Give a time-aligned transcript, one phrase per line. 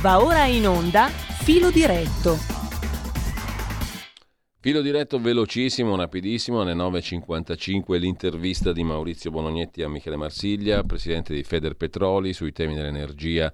[0.00, 2.36] Va ora in onda Filo diretto.
[4.58, 11.42] Filo diretto velocissimo, rapidissimo, alle 9.55 l'intervista di Maurizio Bolognetti a Michele Marsiglia, presidente di
[11.42, 13.52] Feder Petroli, sui temi dell'energia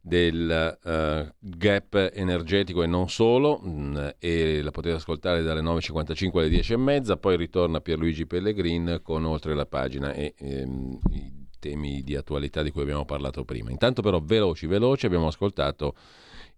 [0.00, 6.38] del uh, gap energetico e non solo, mh, mm, e la potete ascoltare dalle 9.55
[6.38, 12.16] alle 10.30, poi ritorna Pierluigi Pellegrin con oltre la pagina e ehm, i temi di
[12.16, 13.70] attualità di cui abbiamo parlato prima.
[13.70, 15.94] Intanto però veloci, veloci, abbiamo ascoltato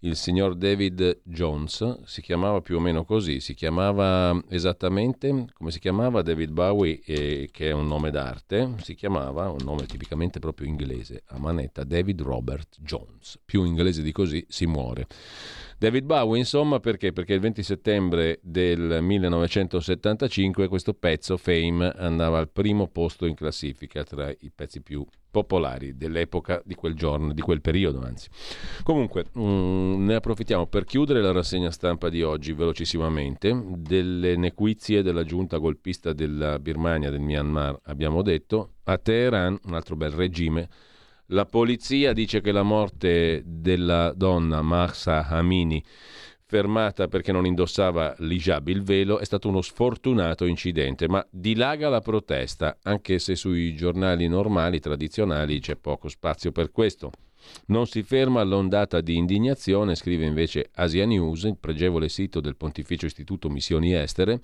[0.00, 5.78] il signor David Jones, si chiamava più o meno così, si chiamava esattamente come si
[5.78, 10.68] chiamava David Bowie, eh, che è un nome d'arte, si chiamava, un nome tipicamente proprio
[10.68, 13.38] inglese, a manetta David Robert Jones.
[13.44, 15.06] Più inglese di così si muore.
[15.84, 17.12] David Bowie, insomma, perché?
[17.12, 24.02] Perché il 20 settembre del 1975 questo pezzo, Fame, andava al primo posto in classifica
[24.02, 28.30] tra i pezzi più popolari dell'epoca di quel giorno, di quel periodo anzi.
[28.82, 33.54] Comunque, mh, mm, ne approfittiamo per chiudere la rassegna stampa di oggi velocissimamente.
[33.76, 39.96] Delle nequizie della giunta golpista della Birmania, del Myanmar, abbiamo detto, a Teheran, un altro
[39.96, 40.66] bel regime,
[41.28, 45.82] la polizia dice che la morte della donna Mahsa Amini,
[46.46, 52.00] fermata perché non indossava l'hijab, il velo, è stato uno sfortunato incidente, ma dilaga la
[52.00, 57.10] protesta, anche se sui giornali normali, tradizionali, c'è poco spazio per questo.
[57.66, 63.06] Non si ferma l'ondata di indignazione, scrive invece Asia News, il pregevole sito del Pontificio
[63.06, 64.40] Istituto Missioni Estere,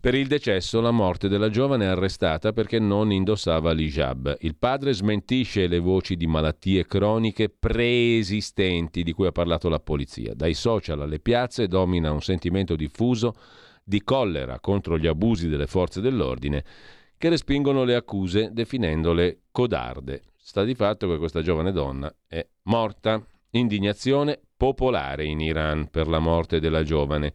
[0.00, 4.36] per il decesso, la morte della giovane arrestata perché non indossava l'hijab.
[4.40, 10.34] Il padre smentisce le voci di malattie croniche preesistenti di cui ha parlato la polizia.
[10.34, 13.34] Dai social alle piazze domina un sentimento diffuso
[13.82, 16.64] di collera contro gli abusi delle forze dell'ordine
[17.16, 20.22] che respingono le accuse definendole codarde.
[20.48, 23.22] Sta di fatto che questa giovane donna è morta.
[23.50, 27.34] Indignazione popolare in Iran per la morte della giovane.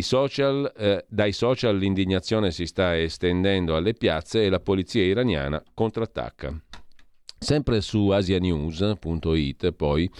[0.00, 6.60] Social, eh, dai social l'indignazione si sta estendendo alle piazze e la polizia iraniana contrattacca.
[7.38, 10.10] Sempre su asianews.it poi,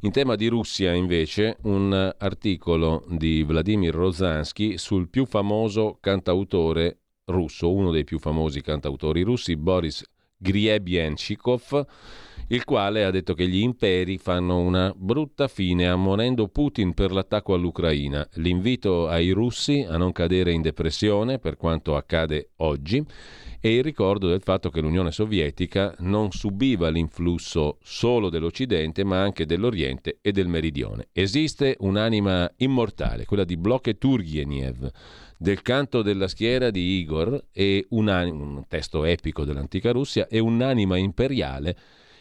[0.00, 7.70] in tema di Russia invece, un articolo di Vladimir Rozansky sul più famoso cantautore russo,
[7.70, 10.02] uno dei più famosi cantautori russi, Boris
[10.38, 11.84] Griebienchikov,
[12.50, 17.52] il quale ha detto che gli imperi fanno una brutta fine ammonendo Putin per l'attacco
[17.52, 18.26] all'Ucraina.
[18.34, 23.04] L'invito ai russi a non cadere in depressione per quanto accade oggi
[23.60, 29.44] e il ricordo del fatto che l'Unione Sovietica non subiva l'influsso solo dell'Occidente ma anche
[29.44, 31.08] dell'Oriente e del Meridione.
[31.12, 34.90] Esiste un'anima immortale, quella di Bloche Turgeniev
[35.38, 40.96] del canto della schiera di Igor, e un, un testo epico dell'antica Russia, e un'anima
[40.96, 41.76] imperiale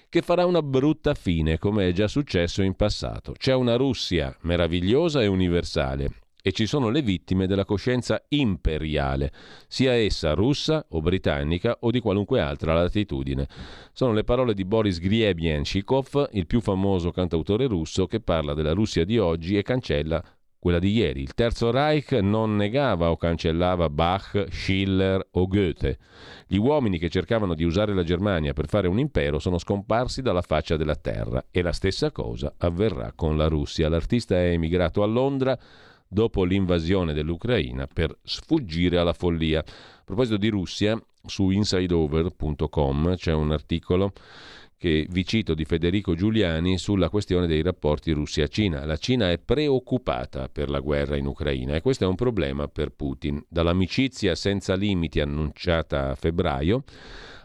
[0.09, 3.33] che farà una brutta fine, come è già successo in passato.
[3.33, 6.11] C'è una Russia meravigliosa e universale,
[6.41, 9.34] e ci sono le vittime della coscienza imperiale,
[9.67, 13.47] sia essa russa o britannica o di qualunque altra latitudine.
[13.91, 19.03] Sono le parole di Boris Griebienchikov, il più famoso cantautore russo che parla della Russia
[19.03, 20.23] di oggi e cancella
[20.59, 21.22] quella di ieri.
[21.22, 25.97] Il Terzo Reich non negava o cancellava Bach, Schiller o Goethe.
[26.47, 30.41] Gli uomini che cercavano di usare la Germania per fare un impero sono scomparsi dalla
[30.41, 33.90] faccia della terra e la stessa cosa avverrà con la Russia.
[33.90, 35.57] L'artista è emigrato a Londra
[36.07, 39.59] dopo l'invasione dell'Ucraina per sfuggire alla follia.
[39.59, 44.13] A proposito di Russia, su insideover.com c'è un articolo
[44.77, 48.85] che vi cito di Federico Giuliani sulla questione dei rapporti Russia-Cina.
[48.85, 52.91] La Cina è preoccupata per la guerra in Ucraina e questo è un problema per
[52.91, 53.43] Putin.
[53.49, 56.83] Dall'amicizia senza limiti annunciata a febbraio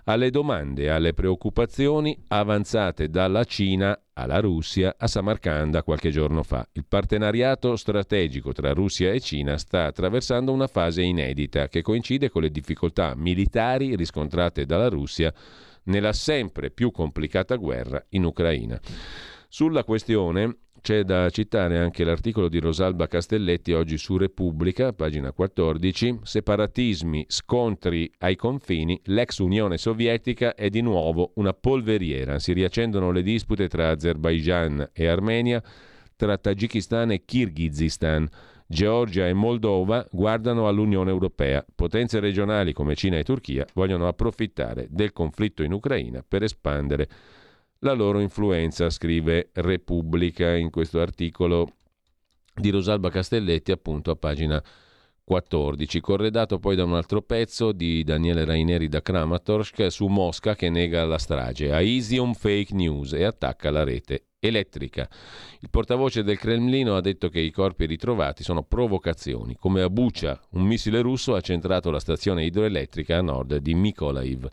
[0.04, 6.66] alle domande e alle preoccupazioni avanzate dalla Cina alla Russia a Samarcanda qualche giorno fa.
[6.72, 12.42] Il partenariato strategico tra Russia e Cina sta attraversando una fase inedita che coincide con
[12.42, 15.32] le difficoltà militari riscontrate dalla Russia
[15.84, 18.80] nella sempre più complicata guerra in Ucraina.
[19.48, 26.20] Sulla questione c'è da citare anche l'articolo di Rosalba Castelletti oggi su Repubblica, pagina 14,
[26.22, 33.22] separatismi, scontri ai confini, l'ex Unione Sovietica è di nuovo una polveriera, si riaccendono le
[33.22, 35.62] dispute tra Azerbaijan e Armenia,
[36.16, 38.28] tra Tagikistan e Kirghizistan.
[38.72, 41.62] Georgia e Moldova guardano all'Unione Europea.
[41.74, 47.06] Potenze regionali come Cina e Turchia vogliono approfittare del conflitto in Ucraina per espandere
[47.80, 51.68] la loro influenza, scrive Repubblica in questo articolo
[52.54, 54.62] di Rosalba Castelletti, appunto a pagina
[55.24, 60.68] 14, corredato poi da un altro pezzo di Daniele Raineri da Kramatorsk su Mosca che
[60.68, 65.08] nega la strage, a Isium fake news e attacca la rete elettrica.
[65.60, 70.40] Il portavoce del Cremlino ha detto che i corpi ritrovati sono provocazioni, come a Bucha,
[70.50, 74.48] un missile russo ha centrato la stazione idroelettrica a nord di Mykolaiv.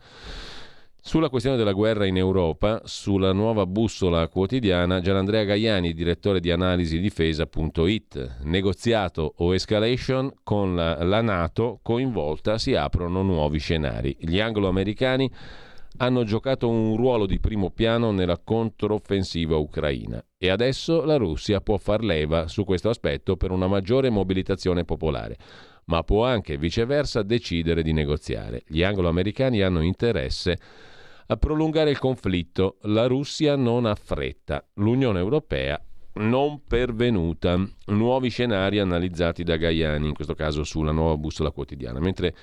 [1.10, 7.00] Sulla questione della guerra in Europa, sulla nuova bussola quotidiana, Gianandrea Gaiani, direttore di analisi
[7.00, 8.42] difesa.it.
[8.44, 14.16] Negoziato o escalation con la, la Nato coinvolta si aprono nuovi scenari.
[14.20, 15.32] Gli anglo-americani
[15.98, 21.78] hanno giocato un ruolo di primo piano nella controffensiva ucraina e adesso la Russia può
[21.78, 25.38] far leva su questo aspetto per una maggiore mobilitazione popolare,
[25.86, 28.62] ma può anche viceversa decidere di negoziare.
[28.68, 30.60] Gli anglo-americani hanno interesse
[31.32, 32.78] a prolungare il conflitto.
[32.84, 35.82] La Russia non ha fretta, l'Unione Europea
[36.14, 37.58] non pervenuta.
[37.88, 42.00] Nuovi scenari analizzati da Gaiani, in questo caso sulla nuova bussola quotidiana.
[42.00, 42.36] Mentre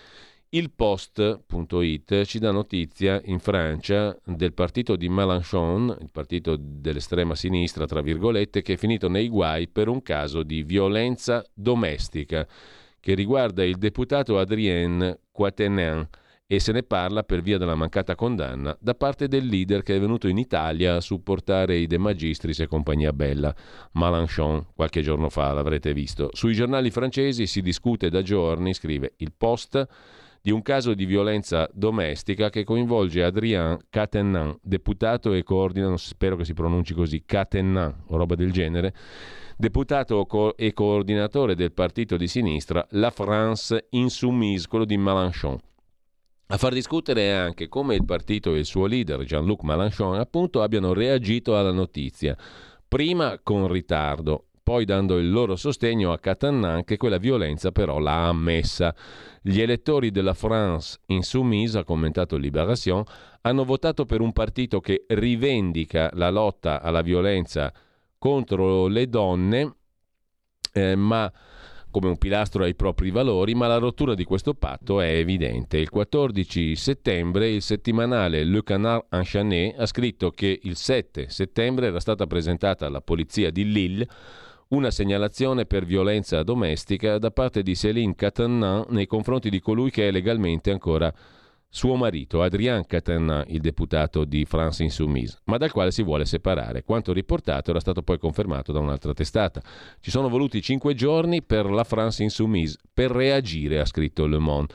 [0.50, 7.86] il Post.it ci dà notizia in Francia del partito di Mélenchon, il partito dell'estrema sinistra,
[7.86, 12.46] tra virgolette, che è finito nei guai per un caso di violenza domestica
[13.00, 16.08] che riguarda il deputato Adrien Quatenin
[16.48, 20.00] e se ne parla per via della mancata condanna da parte del leader che è
[20.00, 23.54] venuto in Italia a supportare i De Magistris e compagnia bella,
[23.92, 26.30] Malanchon, qualche giorno fa l'avrete visto.
[26.32, 29.86] Sui giornali francesi si discute da giorni, scrive il Post,
[30.40, 36.44] di un caso di violenza domestica che coinvolge Adrien Catenin, deputato e coordinatore, spero che
[36.44, 38.94] si pronunci così, Catenin o roba del genere,
[39.56, 45.58] deputato e coordinatore del partito di sinistra La France Insoumise, quello di Mélenchon.
[46.48, 50.62] A far discutere è anche come il partito e il suo leader Jean-Luc Mélenchon appunto
[50.62, 52.36] abbiano reagito alla notizia,
[52.86, 58.28] prima con ritardo, poi dando il loro sostegno a Catannan che quella violenza però l'ha
[58.28, 58.94] ammessa.
[59.42, 63.02] Gli elettori della France Insoumise, ha commentato Libération,
[63.40, 67.72] hanno votato per un partito che rivendica la lotta alla violenza
[68.18, 69.74] contro le donne,
[70.72, 71.32] eh, ma
[71.96, 75.78] come un pilastro ai propri valori, ma la rottura di questo patto è evidente.
[75.78, 81.98] Il 14 settembre il settimanale Le Canard Enchaîné ha scritto che il 7 settembre era
[81.98, 84.06] stata presentata alla polizia di Lille
[84.68, 90.08] una segnalazione per violenza domestica da parte di Céline Catannan nei confronti di colui che
[90.08, 91.10] è legalmente ancora
[91.68, 96.82] suo marito Adrien Catenin, il deputato di France Insoumise, ma dal quale si vuole separare.
[96.82, 99.60] Quanto riportato era stato poi confermato da un'altra testata.
[100.00, 104.74] Ci sono voluti cinque giorni per la France Insoumise per reagire, ha scritto Le Monde.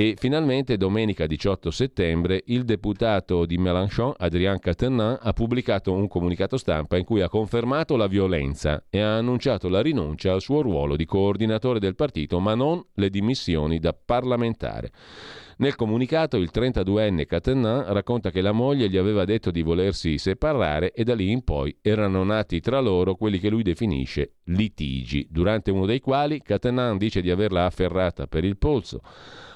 [0.00, 6.56] E finalmente domenica 18 settembre il deputato di Mélenchon, Adrien Catenin, ha pubblicato un comunicato
[6.56, 10.94] stampa in cui ha confermato la violenza e ha annunciato la rinuncia al suo ruolo
[10.94, 14.92] di coordinatore del partito, ma non le dimissioni da parlamentare.
[15.60, 20.92] Nel comunicato il 32enne Catenin racconta che la moglie gli aveva detto di volersi separare
[20.92, 25.72] e da lì in poi erano nati tra loro quelli che lui definisce litigi, durante
[25.72, 29.00] uno dei quali Catenin dice di averla afferrata per il polso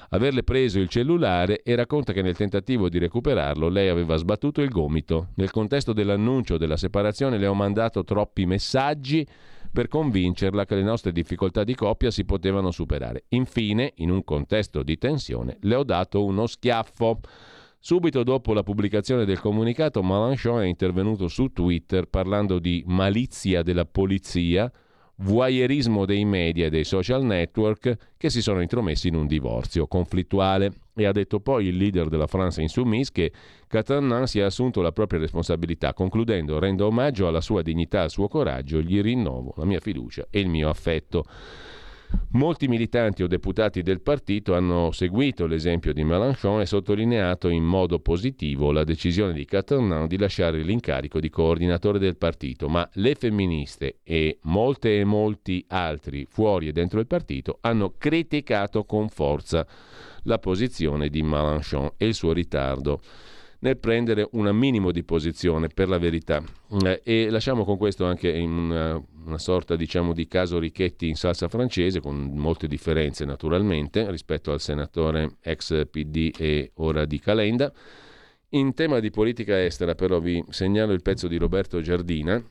[0.09, 4.69] averle preso il cellulare e racconta che nel tentativo di recuperarlo lei aveva sbattuto il
[4.69, 5.29] gomito.
[5.35, 9.25] Nel contesto dell'annuncio della separazione le ho mandato troppi messaggi
[9.73, 13.25] per convincerla che le nostre difficoltà di coppia si potevano superare.
[13.29, 17.19] Infine, in un contesto di tensione, le ho dato uno schiaffo.
[17.79, 23.85] Subito dopo la pubblicazione del comunicato, Mélenchon è intervenuto su Twitter parlando di malizia della
[23.85, 24.71] polizia,
[25.23, 30.71] voyeurismo dei media e dei social network che si sono intromessi in un divorzio conflittuale.
[30.95, 33.31] E ha detto poi il leader della France Insoumise che
[33.67, 38.27] Catalan si è assunto la propria responsabilità, concludendo rendo omaggio alla sua dignità, al suo
[38.27, 41.25] coraggio, gli rinnovo la mia fiducia e il mio affetto.
[42.35, 47.99] Molti militanti o deputati del partito hanno seguito l'esempio di Mélenchon e sottolineato in modo
[47.99, 53.99] positivo la decisione di Catalan di lasciare l'incarico di coordinatore del partito, ma le femministe
[54.03, 59.67] e molte e molti altri fuori e dentro il partito hanno criticato con forza
[60.23, 62.99] la posizione di Mélenchon e il suo ritardo
[63.63, 66.43] nel prendere un minimo di posizione per la verità.
[66.83, 71.47] Eh, e lasciamo con questo anche una, una, sorta diciamo di caso Richetti in salsa
[71.47, 77.71] francese, con molte differenze naturalmente rispetto al senatore ex PD e ora di Calenda.
[78.49, 82.43] In tema di politica estera però vi segnalo il pezzo di Roberto Giardina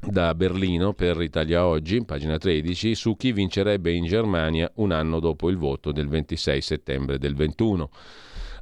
[0.00, 5.48] da Berlino per Italia Oggi, pagina 13, su chi vincerebbe in Germania un anno dopo
[5.48, 7.90] il voto del 26 settembre del 21.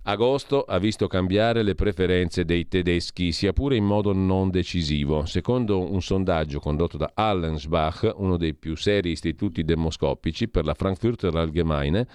[0.06, 5.25] Agosto ha visto cambiare le preferenze dei tedeschi, sia pure in modo non decisivo.
[5.25, 11.34] Secondo un sondaggio condotto da Allensbach, uno dei più seri istituti demoscopici per la Frankfurter
[11.34, 12.06] Allgemeine,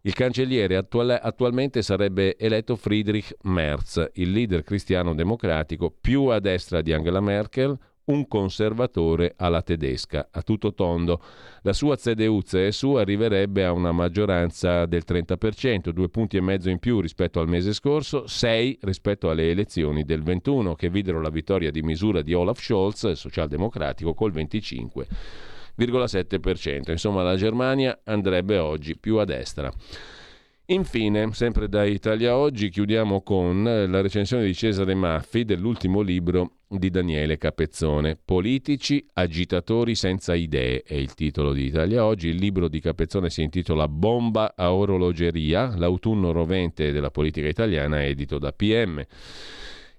[0.00, 6.94] il cancelliere attuale, attualmente sarebbe eletto Friedrich Merz, il leader cristiano-democratico più a destra di
[6.94, 11.20] Angela Merkel, un conservatore alla tedesca, a tutto tondo.
[11.62, 17.00] La sua CDU-CSU arriverebbe a una maggioranza del 30%, due punti e mezzo in più
[17.00, 21.82] rispetto al mese scorso, sei rispetto alle elezioni del 21, che videro la vittoria di
[21.82, 25.06] misura di Olaf Scholz, socialdemocratico, col 25%.
[25.76, 26.90] 0,7%.
[26.90, 29.72] Insomma, la Germania andrebbe oggi più a destra.
[30.68, 36.88] Infine, sempre da Italia Oggi, chiudiamo con la recensione di Cesare Maffi dell'ultimo libro di
[36.88, 38.16] Daniele Capezzone.
[38.16, 42.28] Politici, agitatori senza idee è il titolo di Italia Oggi.
[42.28, 48.38] Il libro di Capezzone si intitola Bomba a orologeria, l'autunno rovente della politica italiana, edito
[48.38, 49.04] da PM.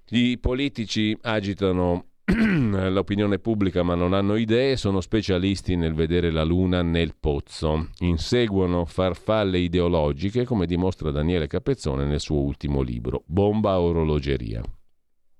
[0.08, 2.06] I politici agitano
[2.90, 8.84] l'opinione pubblica ma non hanno idee, sono specialisti nel vedere la luna nel pozzo, inseguono
[8.84, 14.60] farfalle ideologiche come dimostra Daniele Capezzone nel suo ultimo libro, Bomba orologeria.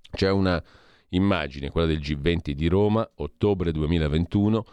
[0.09, 0.63] C'è una
[1.09, 4.65] immagine, quella del G20 di Roma, ottobre 2021,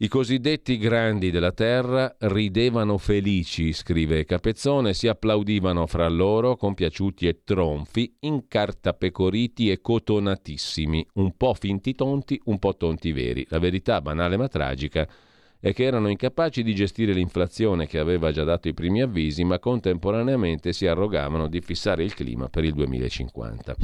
[0.00, 7.40] i cosiddetti grandi della terra ridevano felici, scrive Capezzone, si applaudivano fra loro, compiaciuti e
[7.42, 13.44] tronfi, incartapecoriti e cotonatissimi, un po' finti tonti, un po' tonti veri.
[13.48, 15.04] La verità, banale ma tragica,
[15.58, 19.58] è che erano incapaci di gestire l'inflazione che aveva già dato i primi avvisi, ma
[19.58, 23.74] contemporaneamente si arrogavano di fissare il clima per il 2050.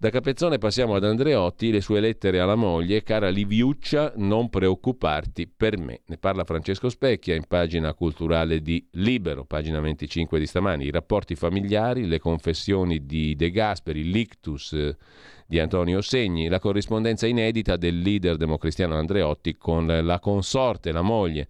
[0.00, 5.76] Da Capezzone passiamo ad Andreotti, le sue lettere alla moglie, cara Liviuccia, non preoccuparti per
[5.76, 6.00] me.
[6.06, 10.86] Ne parla Francesco Specchia in pagina culturale di Libero, pagina 25 di stamani.
[10.86, 14.96] I rapporti familiari, le confessioni di De Gasperi, l'ictus eh,
[15.46, 21.46] di Antonio Segni, la corrispondenza inedita del leader democristiano Andreotti con la consorte, la moglie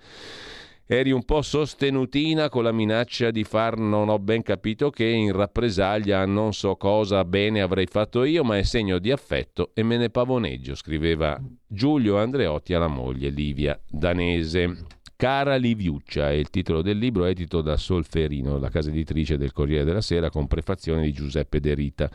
[0.92, 5.30] eri un po' sostenutina con la minaccia di far non ho ben capito che in
[5.30, 9.97] rappresaglia non so cosa bene avrei fatto io, ma è segno di affetto e me
[9.97, 14.85] ne pavoneggio, scriveva Giulio Andreotti alla moglie Livia Danese.
[15.14, 19.85] Cara Liviuccia è il titolo del libro edito da Solferino, la casa editrice del Corriere
[19.85, 22.11] della Sera, con prefazione di Giuseppe De Rita.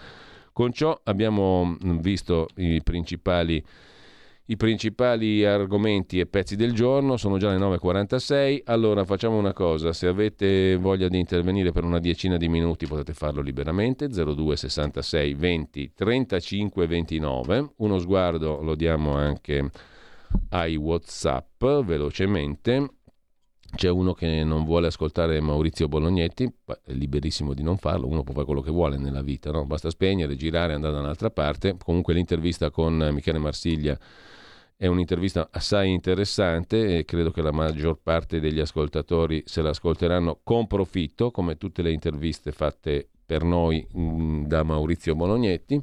[0.51, 3.63] Con ciò abbiamo visto i principali
[4.47, 9.91] i principali argomenti e pezzi del giorno sono già le 9.46, allora facciamo una cosa,
[9.91, 15.33] se avete voglia di intervenire per una decina di minuti potete farlo liberamente, 02 66
[15.33, 19.71] 20 35 29, uno sguardo lo diamo anche
[20.49, 22.89] ai Whatsapp velocemente,
[23.75, 28.33] c'è uno che non vuole ascoltare Maurizio Bolognetti, è liberissimo di non farlo, uno può
[28.33, 29.65] fare quello che vuole nella vita, no?
[29.65, 31.75] basta spegnere, girare, andare da un'altra parte.
[31.83, 33.97] Comunque l'intervista con Michele Marsiglia
[34.77, 40.39] è un'intervista assai interessante e credo che la maggior parte degli ascoltatori se la ascolteranno
[40.43, 45.81] con profitto, come tutte le interviste fatte per noi mm, da Maurizio Bolognetti.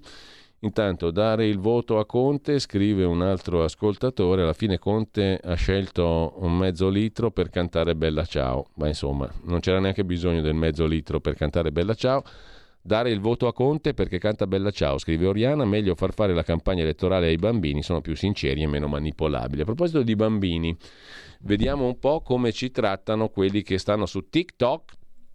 [0.65, 6.35] Intanto dare il voto a Conte, scrive un altro ascoltatore, alla fine Conte ha scelto
[6.37, 10.87] un mezzo litro per cantare Bella Ciao, ma insomma non c'era neanche bisogno del mezzo
[10.87, 12.23] litro per cantare Bella Ciao.
[12.81, 16.45] Dare il voto a Conte perché canta Bella Ciao, scrive Oriana, meglio far fare la
[16.45, 19.63] campagna elettorale ai bambini, sono più sinceri e meno manipolabili.
[19.63, 20.77] A proposito di bambini,
[21.41, 24.93] vediamo un po' come ci trattano quelli che stanno su TikTok,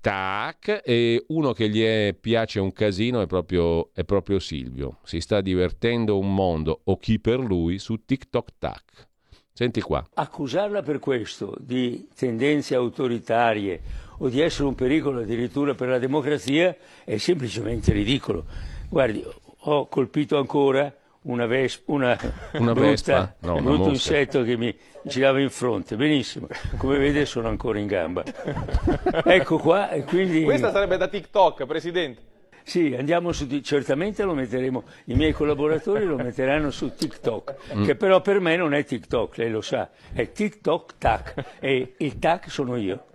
[0.08, 5.00] tac, e uno che gli è, piace un casino è proprio, è proprio Silvio.
[5.04, 9.08] Si sta divertendo un mondo, o chi per lui, su TikTok tac.
[9.52, 10.08] Senti qua.
[10.14, 13.82] Accusarla per questo di tendenze autoritarie
[14.20, 16.74] o di essere un pericolo addirittura per la democrazia
[17.04, 18.46] è semplicemente ridicolo.
[18.88, 19.22] Guardi,
[19.58, 20.96] ho colpito ancora
[21.28, 22.18] una, ves- una,
[22.54, 25.96] una brutta, vespa, no, un brutto insetto che mi girava in fronte.
[25.96, 28.24] Benissimo, come vede sono ancora in gamba.
[29.24, 30.44] ecco qua e quindi...
[30.44, 32.36] Questa sarebbe da TikTok, Presidente.
[32.64, 37.86] Sì, andiamo su, certamente lo metteremo, i miei collaboratori lo metteranno su TikTok, mm.
[37.86, 42.20] che però per me non è TikTok, lei lo sa, è TikTok Tac e il
[42.20, 43.06] Tac sono io.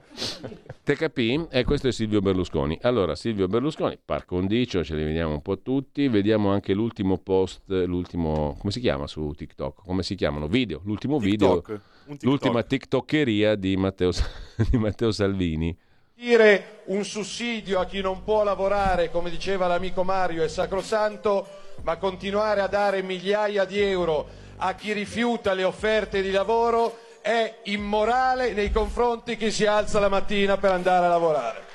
[0.85, 1.47] Te capì?
[1.51, 2.79] E questo è Silvio Berlusconi.
[2.83, 6.09] Allora, Silvio Berlusconi, par condicio, ce li vediamo un po' tutti.
[6.09, 9.83] Vediamo anche l'ultimo post, l'ultimo, come si chiama su TikTok?
[9.85, 10.49] Come si chiamano?
[10.49, 12.23] Video, l'ultimo TikTok, video, TikTok.
[12.25, 14.11] l'ultima TikTokeria di Matteo,
[14.71, 15.77] di Matteo Salvini.
[16.15, 21.47] Dire un sussidio a chi non può lavorare, come diceva l'amico Mario, è sacrosanto,
[21.83, 27.61] ma continuare a dare migliaia di euro a chi rifiuta le offerte di lavoro è
[27.65, 31.71] immorale nei confronti di chi si alza la mattina per andare a lavorare.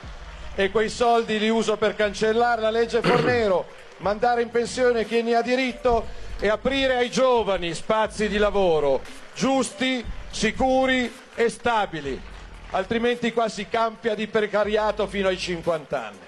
[0.55, 3.65] e quei soldi li uso per cancellare la legge Fornero,
[3.97, 6.05] mandare in pensione chi ne ha diritto
[6.39, 9.01] e aprire ai giovani spazi di lavoro
[9.35, 12.19] giusti, sicuri e stabili,
[12.71, 16.26] altrimenti qua si campia di precariato fino ai 50 anni.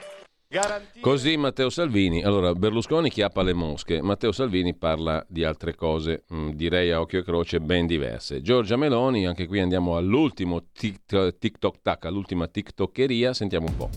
[0.51, 1.01] Garantire...
[1.01, 6.35] Così Matteo Salvini, allora Berlusconi chiappa le mosche, Matteo Salvini parla di altre cose, mh,
[6.35, 8.41] mm, direi a occhio e croce ben diverse.
[8.41, 13.89] Giorgia Meloni, anche qui andiamo all'ultimo TikTok tac, all'ultima TikTokeria, sentiamo un po'.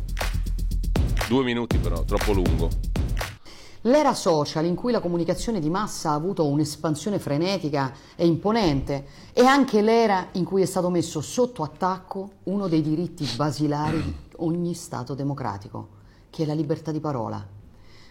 [1.26, 2.68] Due minuti però, troppo lungo.
[3.87, 9.40] L'era social in cui la comunicazione di massa ha avuto un'espansione frenetica e imponente è
[9.40, 14.75] anche l'era in cui è stato messo sotto attacco uno dei diritti basilari di ogni
[14.75, 16.00] Stato democratico
[16.32, 17.46] che è la libertà di parola.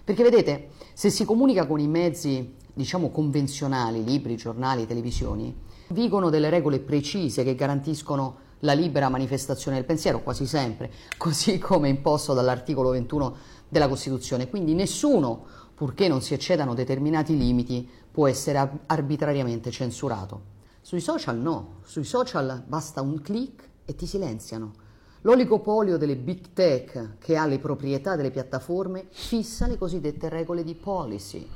[0.03, 5.53] Perché vedete, se si comunica con i mezzi, diciamo, convenzionali, libri, giornali, televisioni,
[5.87, 11.89] vigono delle regole precise che garantiscono la libera manifestazione del pensiero, quasi sempre, così come
[11.89, 13.35] imposto dall'articolo 21
[13.67, 14.49] della Costituzione.
[14.49, 20.59] Quindi nessuno, purché non si eccedano determinati limiti, può essere arbitrariamente censurato.
[20.81, 24.89] Sui social no, sui social basta un clic e ti silenziano.
[25.23, 30.73] L'oligopolio delle big tech che ha le proprietà delle piattaforme fissa le cosiddette regole di
[30.73, 31.47] policy,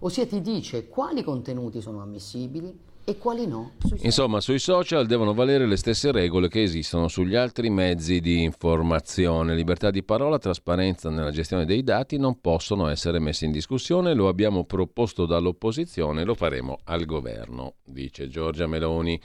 [0.00, 3.72] ossia ti dice quali contenuti sono ammissibili e quali no.
[3.78, 8.42] Sui Insomma, sui social devono valere le stesse regole che esistono sugli altri mezzi di
[8.42, 9.54] informazione.
[9.54, 14.12] Libertà di parola, trasparenza nella gestione dei dati non possono essere messe in discussione.
[14.14, 19.20] Lo abbiamo proposto dall'opposizione, lo faremo al governo, dice Giorgia Meloni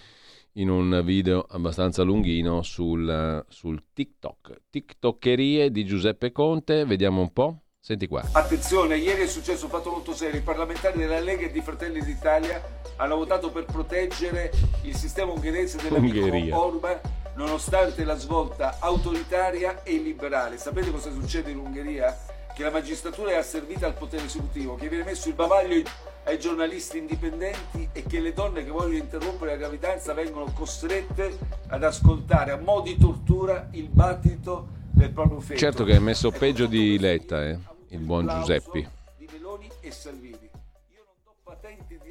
[0.60, 4.62] in un video abbastanza lunghino sul, sul TikTok.
[4.70, 7.62] TikTokerie di Giuseppe Conte, vediamo un po'.
[7.80, 8.24] Senti qua.
[8.34, 10.40] Attenzione, ieri è successo un fatto molto serio.
[10.40, 12.62] I parlamentari della Lega e di Fratelli d'Italia
[12.98, 14.52] hanno votato per proteggere
[14.84, 17.00] il sistema ungherese dell'amico Orban
[17.36, 20.58] nonostante la svolta autoritaria e illiberale.
[20.58, 22.18] Sapete cosa succede in Ungheria?
[22.54, 25.82] Che la magistratura è asservita al potere esecutivo, che viene messo il bavaglio
[26.30, 31.84] ai giornalisti indipendenti e che le donne che vogliono interrompere la gravidanza vengono costrette ad
[31.84, 35.60] ascoltare a mo' di tortura il battito del proprio feto.
[35.60, 37.58] Certo che è messo peggio di Letta, eh,
[37.90, 38.92] il buon Giuseppe.
[39.18, 40.49] Di Meloni e Salvini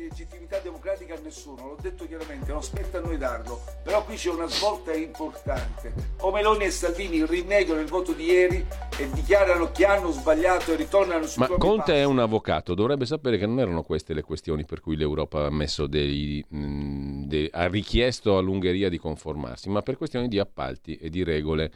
[0.08, 4.30] legittimità democratica a nessuno, l'ho detto chiaramente, non spetta a noi darlo, però qui c'è
[4.30, 5.92] una svolta importante.
[6.20, 8.64] O Meloni e Salvini rinnegano il voto di ieri
[8.96, 11.92] e dichiarano che hanno sbagliato e ritornano su Ma Conte passi.
[11.92, 15.86] è un avvocato, dovrebbe sapere che non erano queste le questioni per cui l'Europa ha,
[15.86, 21.22] dei, mh, dei, ha richiesto all'Ungheria di conformarsi, ma per questioni di appalti e di
[21.22, 21.70] regole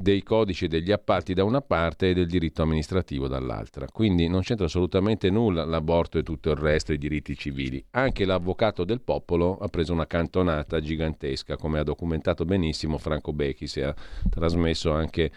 [0.00, 3.86] dei codici degli appalti da una parte e del diritto amministrativo dall'altra.
[3.86, 7.84] Quindi non c'entra assolutamente nulla l'aborto e tutto il resto, i diritti civili.
[7.90, 13.66] Anche l'avvocato del popolo ha preso una cantonata gigantesca, come ha documentato benissimo Franco Becchi,
[13.66, 13.92] si è
[14.30, 15.30] trasmesso anche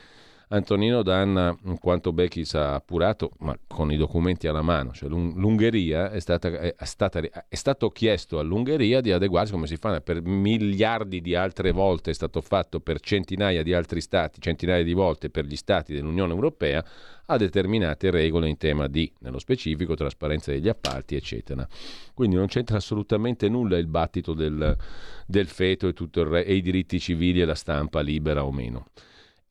[0.53, 6.11] Antonino Danna, in quanto Bechis ha appurato, ma con i documenti alla mano, cioè l'Ungheria
[6.11, 11.21] è, stata, è, stata, è, stato chiesto all'Ungheria di adeguarsi come si fa per miliardi
[11.21, 15.45] di altre volte, è stato fatto per centinaia di altri stati, centinaia di volte per
[15.45, 16.85] gli stati dell'Unione Europea,
[17.25, 21.67] a determinate regole in tema di, nello specifico, trasparenza degli appalti, eccetera.
[22.13, 24.77] Quindi non c'entra assolutamente nulla il battito del,
[25.25, 28.85] del feto e, re, e i diritti civili e la stampa libera o meno.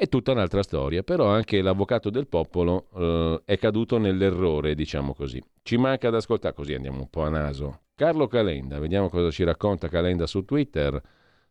[0.03, 5.41] È tutta un'altra storia, però anche l'avvocato del popolo eh, è caduto nell'errore, diciamo così.
[5.63, 7.83] Ci manca da ascoltare, così andiamo un po' a naso.
[7.95, 11.01] Carlo Calenda, vediamo cosa ci racconta Calenda su Twitter.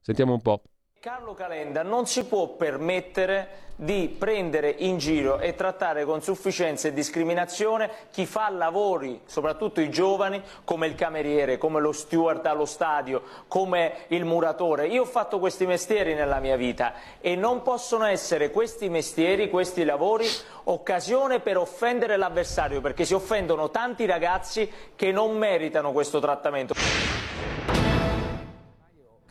[0.01, 0.63] Sentiamo un po'.
[1.01, 6.93] Carlo Calenda non si può permettere di prendere in giro e trattare con sufficienza e
[6.93, 13.23] discriminazione chi fa lavori, soprattutto i giovani, come il cameriere, come lo steward allo stadio,
[13.47, 14.89] come il muratore.
[14.89, 19.83] Io ho fatto questi mestieri nella mia vita e non possono essere questi mestieri, questi
[19.83, 20.27] lavori,
[20.65, 26.75] occasione per offendere l'avversario, perché si offendono tanti ragazzi che non meritano questo trattamento.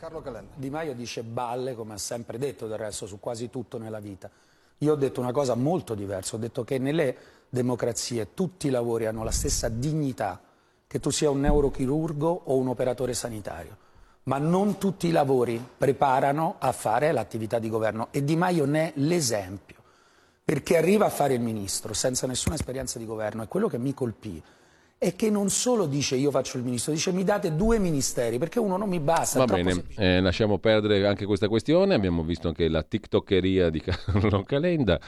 [0.01, 0.53] Carlo Calenda.
[0.55, 4.31] Di Maio dice balle, come ha sempre detto del resto, su quasi tutto nella vita.
[4.79, 7.15] Io ho detto una cosa molto diversa, ho detto che nelle
[7.47, 10.41] democrazie tutti i lavori hanno la stessa dignità,
[10.87, 13.77] che tu sia un neurochirurgo o un operatore sanitario,
[14.23, 18.07] ma non tutti i lavori preparano a fare l'attività di governo.
[18.09, 19.75] E Di Maio ne è l'esempio,
[20.43, 23.93] perché arriva a fare il ministro senza nessuna esperienza di governo e quello che mi
[23.93, 24.41] colpì
[25.03, 28.59] è che non solo dice io faccio il ministro, dice mi date due ministeri perché
[28.59, 29.43] uno non mi basta.
[29.43, 34.43] Va bene, eh, lasciamo perdere anche questa questione, abbiamo visto anche la tiktokeria di Carlo
[34.43, 34.99] Calenda.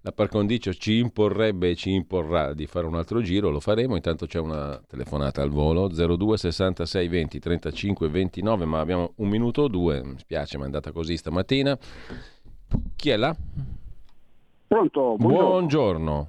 [0.00, 3.96] La par condicio ci imporrebbe e ci imporrà di fare un altro giro, lo faremo.
[3.96, 9.62] Intanto c'è una telefonata al volo 02 66 20 35 29, ma abbiamo un minuto
[9.62, 10.02] o due.
[10.02, 11.76] Mi spiace, ma è andata così stamattina.
[12.96, 13.36] Chi è là?
[14.66, 15.16] Pronto?
[15.18, 15.48] Buongiorno.
[15.48, 16.28] buongiorno.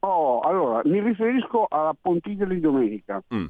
[0.00, 3.46] Oh, allora, mi riferisco alla Pontigia di domenica, mm.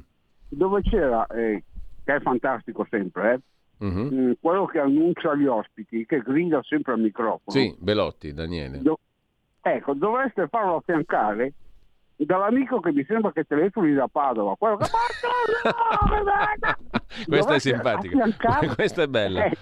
[0.49, 1.63] dove c'era, eh,
[2.03, 3.41] che è fantastico sempre,
[3.79, 4.31] eh, mm-hmm.
[4.39, 7.41] quello che annuncia gli ospiti, che grida sempre al microfono.
[7.47, 8.79] Sì, Belotti, Daniele.
[8.79, 8.99] Do-
[9.61, 11.53] ecco, dovreste farlo affiancare
[12.25, 14.85] dall'amico che mi sembra che telefoni da Padova, quello che
[17.27, 18.25] questa è simpatica,
[18.75, 19.45] questa è bella.
[19.45, 19.57] Eh,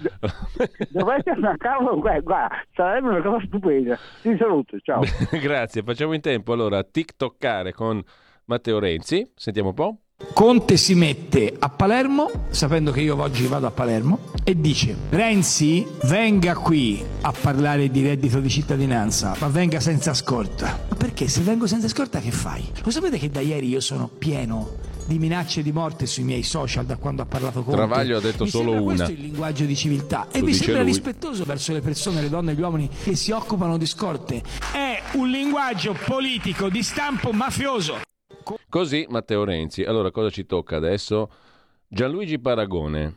[0.89, 3.97] dovreste affiancarlo, guarda, sarebbe una cosa stupenda.
[4.21, 5.01] Ti saluto, ciao.
[5.41, 8.01] Grazie, facciamo in tempo allora a TikTokare con
[8.45, 9.99] Matteo Renzi, sentiamo un po'.
[10.33, 15.85] Conte si mette a Palermo, sapendo che io oggi vado a Palermo, e dice Renzi
[16.03, 20.85] venga qui a parlare di reddito di cittadinanza, ma venga senza scorta.
[20.87, 22.65] Ma perché se vengo senza scorta che fai?
[22.83, 26.85] Lo sapete che da ieri io sono pieno di minacce di morte sui miei social
[26.85, 27.75] da quando ha parlato Conte.
[27.75, 28.83] Travaglio ha detto mi solo una.
[28.83, 30.91] Questo è il linguaggio di civiltà e mi sembra lui.
[30.91, 34.41] rispettoso verso le persone, le donne e gli uomini che si occupano di scorte.
[34.71, 37.99] È un linguaggio politico di stampo mafioso.
[38.69, 39.83] Così Matteo Renzi.
[39.83, 41.29] Allora cosa ci tocca adesso?
[41.87, 43.15] Gianluigi Paragone.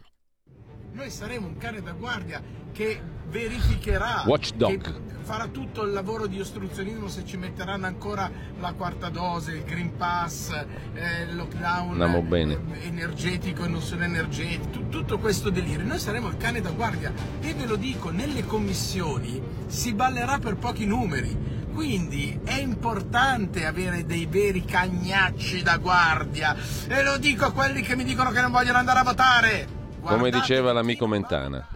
[0.99, 4.83] Noi saremo un cane da guardia che verificherà, Watchdog.
[4.83, 9.63] che farà tutto il lavoro di ostruzionismo se ci metteranno ancora la quarta dose, il
[9.63, 10.51] Green Pass,
[10.95, 15.87] eh, il lockdown eh, energetico e non solo energetico, tutto questo delirio.
[15.87, 20.57] Noi saremo il cane da guardia e ve lo dico, nelle commissioni si ballerà per
[20.57, 26.57] pochi numeri quindi è importante avere dei veri cagnacci da guardia.
[26.89, 29.78] E lo dico a quelli che mi dicono che non vogliono andare a votare.
[30.01, 31.67] Come diceva l'amico Mentana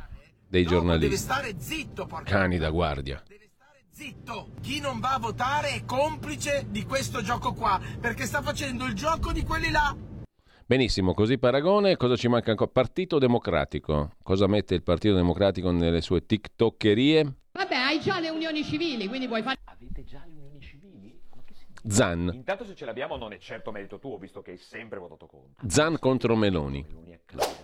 [0.48, 1.08] dei giornalisti.
[1.08, 3.22] Deve stare zitto, porca Cani da guardia.
[3.26, 4.50] Deve stare zitto.
[4.60, 8.94] Chi non va a votare è complice di questo gioco qua, perché sta facendo il
[8.94, 9.94] gioco di quelli là.
[10.64, 12.70] Benissimo, così paragone, cosa ci manca ancora?
[12.70, 14.12] Partito Democratico.
[14.22, 17.34] Cosa mette il Partito Democratico nelle sue tiktockerie?
[17.52, 19.58] Vabbè, hai già le unioni civili, quindi puoi fare...
[19.64, 20.41] Avete già le unioni?
[21.86, 22.30] Zan.
[22.32, 25.68] Intanto se ce l'abbiamo non è certo merito tuo, visto che hai sempre votato contro.
[25.68, 26.84] Zan contro Meloni.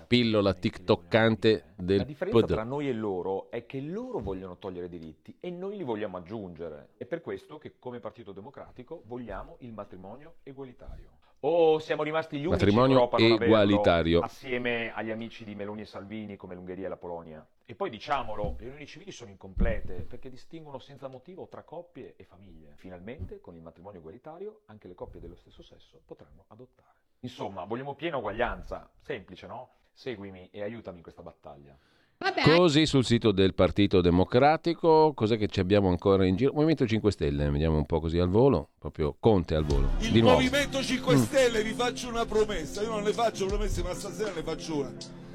[0.06, 5.36] Pillola tiktokkante del La differenza tra noi e loro è che loro vogliono togliere diritti
[5.38, 6.90] e noi li vogliamo aggiungere.
[6.96, 11.18] È per questo che come Partito Democratico vogliamo il matrimonio egualitario.
[11.40, 14.20] O siamo rimasti gli unici Matrimonio in Europa a non egualitario.
[14.20, 17.46] assieme agli amici di Meloni e Salvini come l'Ungheria e la Polonia?
[17.64, 22.24] E poi diciamolo, le unioni civili sono incomplete perché distinguono senza motivo tra coppie e
[22.24, 22.72] famiglie.
[22.74, 26.96] Finalmente, con il matrimonio egualitario, anche le coppie dello stesso sesso potranno adottare.
[27.20, 28.90] Insomma, vogliamo piena uguaglianza.
[28.98, 29.70] Semplice, no?
[29.92, 31.78] Seguimi e aiutami in questa battaglia.
[32.18, 32.42] Vabbè.
[32.42, 36.52] Così sul sito del Partito Democratico, cos'è che ci abbiamo ancora in giro?
[36.52, 39.90] Movimento 5 Stelle, vediamo un po' così al volo, proprio Conte al volo.
[40.00, 40.34] Il Di nuovo.
[40.34, 41.18] Movimento 5 mm.
[41.22, 44.92] Stelle, vi faccio una promessa, io non le faccio promesse, ma stasera ne faccio una.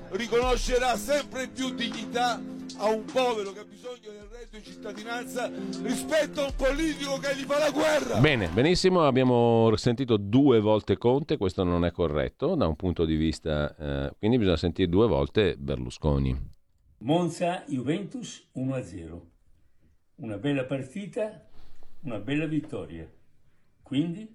[0.10, 2.40] Riconoscerà sempre più dignità
[2.78, 5.50] a un povero che ha bisogno del reddito di cittadinanza
[5.84, 8.20] rispetto a un politico che gli fa la guerra.
[8.20, 13.16] Bene, benissimo, abbiamo sentito due volte Conte, questo non è corretto da un punto di
[13.16, 16.52] vista, eh, quindi bisogna sentire due volte Berlusconi.
[17.04, 19.20] Monza Juventus 1-0.
[20.16, 21.46] Una bella partita,
[22.04, 23.06] una bella vittoria.
[23.82, 24.34] Quindi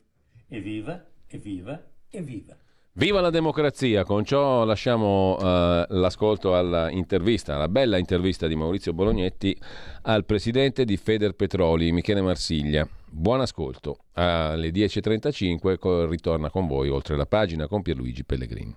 [0.48, 2.54] evviva, evviva, evviva.
[2.92, 4.04] Viva la democrazia!
[4.04, 9.56] Con ciò lasciamo uh, l'ascolto all'intervista, alla bella intervista di Maurizio Bolognetti
[10.02, 12.86] al presidente di Feder Petroli, Michele Marsiglia.
[13.10, 14.00] Buon ascolto.
[14.12, 18.76] Alle 10.35 ritorna con voi oltre la pagina con Pierluigi Pellegrini.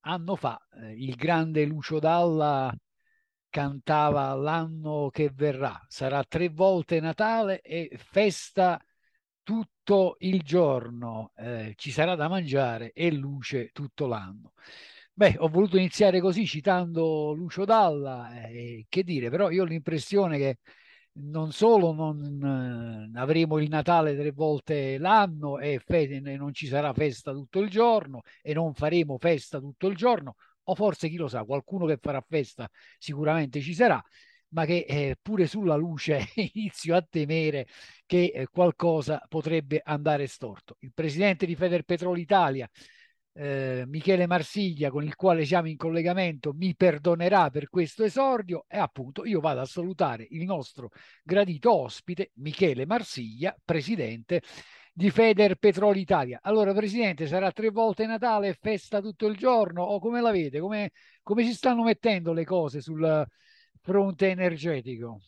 [0.00, 2.74] anno fa eh, il grande Lucio Dalla
[3.48, 8.80] cantava l'anno che verrà, sarà tre volte Natale e festa
[9.42, 14.52] tutto il giorno, eh, ci sarà da mangiare e luce tutto l'anno.
[15.12, 20.38] Beh, ho voluto iniziare così citando Lucio Dalla, eh, che dire, però io ho l'impressione
[20.38, 20.58] che
[21.12, 25.80] non solo non eh, avremo il Natale tre volte l'anno e
[26.36, 30.74] non ci sarà festa tutto il giorno e non faremo festa tutto il giorno, o
[30.74, 32.68] forse chi lo sa, qualcuno che farà festa
[32.98, 34.02] sicuramente ci sarà,
[34.48, 37.66] ma che eh, pure sulla luce inizio a temere
[38.06, 40.76] che eh, qualcosa potrebbe andare storto.
[40.80, 42.68] Il presidente di Federpetrol Italia
[43.32, 48.78] eh, Michele Marsiglia con il quale siamo in collegamento mi perdonerà per questo esordio e
[48.78, 50.90] appunto io vado a salutare il nostro
[51.22, 54.42] gradito ospite Michele Marsiglia, presidente
[54.92, 56.40] di Feder Petroli Italia.
[56.42, 60.60] Allora Presidente, sarà tre volte Natale festa tutto il giorno o come la vede?
[60.60, 60.90] Come,
[61.22, 63.26] come si stanno mettendo le cose sul
[63.80, 65.20] fronte energetico?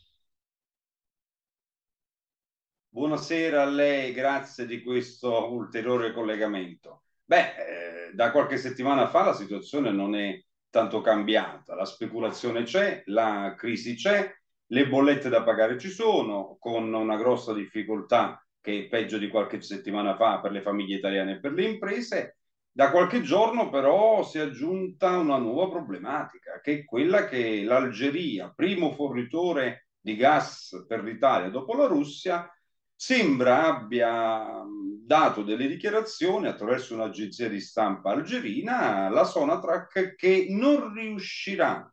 [2.88, 7.04] Buonasera a lei, grazie di questo ulteriore collegamento.
[7.32, 13.04] Beh, eh, da qualche settimana fa la situazione non è tanto cambiata, la speculazione c'è,
[13.06, 14.30] la crisi c'è,
[14.66, 19.62] le bollette da pagare ci sono, con una grossa difficoltà che è peggio di qualche
[19.62, 22.36] settimana fa per le famiglie italiane e per le imprese.
[22.70, 28.52] Da qualche giorno però si è aggiunta una nuova problematica, che è quella che l'Algeria,
[28.54, 32.46] primo fornitore di gas per l'Italia dopo la Russia,
[32.94, 34.62] sembra abbia
[35.04, 41.92] dato delle dichiarazioni attraverso un'agenzia di stampa algerina, la Sonatrack, che non riuscirà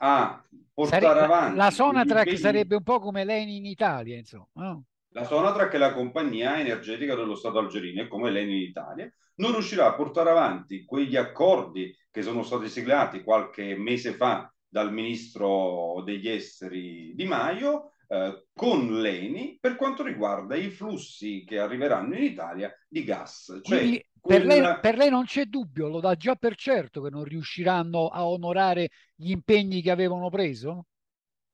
[0.00, 1.56] a portare Sare- avanti.
[1.56, 4.46] La Sonatrack sarebbe un po' come l'ENI in Italia, insomma.
[4.54, 4.84] No?
[5.12, 9.52] La Sonatrack è la compagnia energetica dello Stato algerino e come l'ENI in Italia non
[9.52, 16.02] riuscirà a portare avanti quegli accordi che sono stati siglati qualche mese fa dal ministro
[16.04, 22.24] degli esteri Di Maio eh, con l'ENI per quanto riguarda i flussi che arriveranno in
[22.24, 23.60] Italia di gas.
[23.62, 24.40] Cioè, Quindi quella...
[24.40, 28.08] per, lei, per, lei, non c'è dubbio, lo dà già per certo che non riusciranno
[28.08, 30.86] a onorare gli impegni che avevano preso?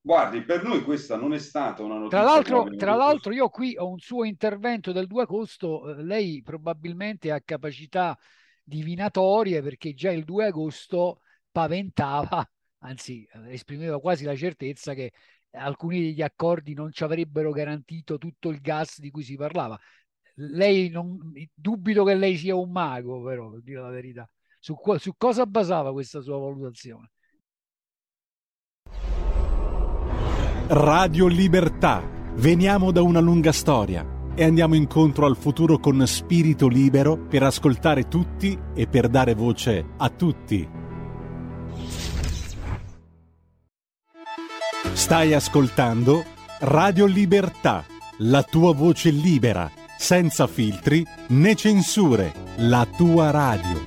[0.05, 2.19] Guardi, per noi questa non è stata una notizia.
[2.19, 6.43] Tra l'altro, tra l'altro io qui ho un suo intervento del 2 agosto, eh, lei
[6.43, 8.15] probabilmente ha capacità
[8.63, 12.47] divinatorie perché già il 2 agosto paventava,
[12.85, 15.11] anzi eh, esprimeva quasi la certezza che
[15.55, 19.79] alcuni degli accordi non ci avrebbero garantito tutto il gas di cui si parlava.
[20.35, 21.17] Lei non
[21.53, 24.29] dubito che lei sia un mago, però, per dire la verità.
[24.59, 27.11] Su, su cosa basava questa sua valutazione?
[30.67, 32.01] Radio Libertà.
[32.37, 34.03] Veniamo da una lunga storia
[34.35, 39.85] e andiamo incontro al futuro con spirito libero per ascoltare tutti e per dare voce
[39.97, 40.84] a tutti.
[44.95, 46.23] Stai ascoltando
[46.61, 47.85] Radio Libertà,
[48.19, 53.83] la tua voce libera, senza filtri né censure, la tua radio.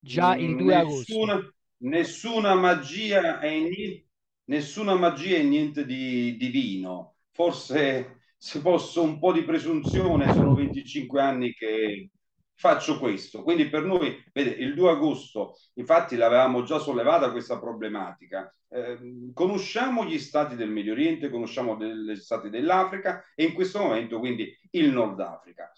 [0.00, 1.14] Già il 2 agosto.
[1.14, 4.06] Nessuna, nessuna magia e niente,
[4.46, 7.14] nessuna magia e niente di divino.
[7.30, 12.10] Forse se posso un po' di presunzione, sono 25 anni che
[12.58, 13.42] faccio questo.
[13.42, 18.52] Quindi per noi, vede, il 2 agosto, infatti l'avevamo già sollevata questa problematica.
[18.68, 24.18] Eh, conosciamo gli stati del Medio Oriente, conosciamo gli stati dell'Africa e in questo momento
[24.18, 25.72] quindi il Nord Africa.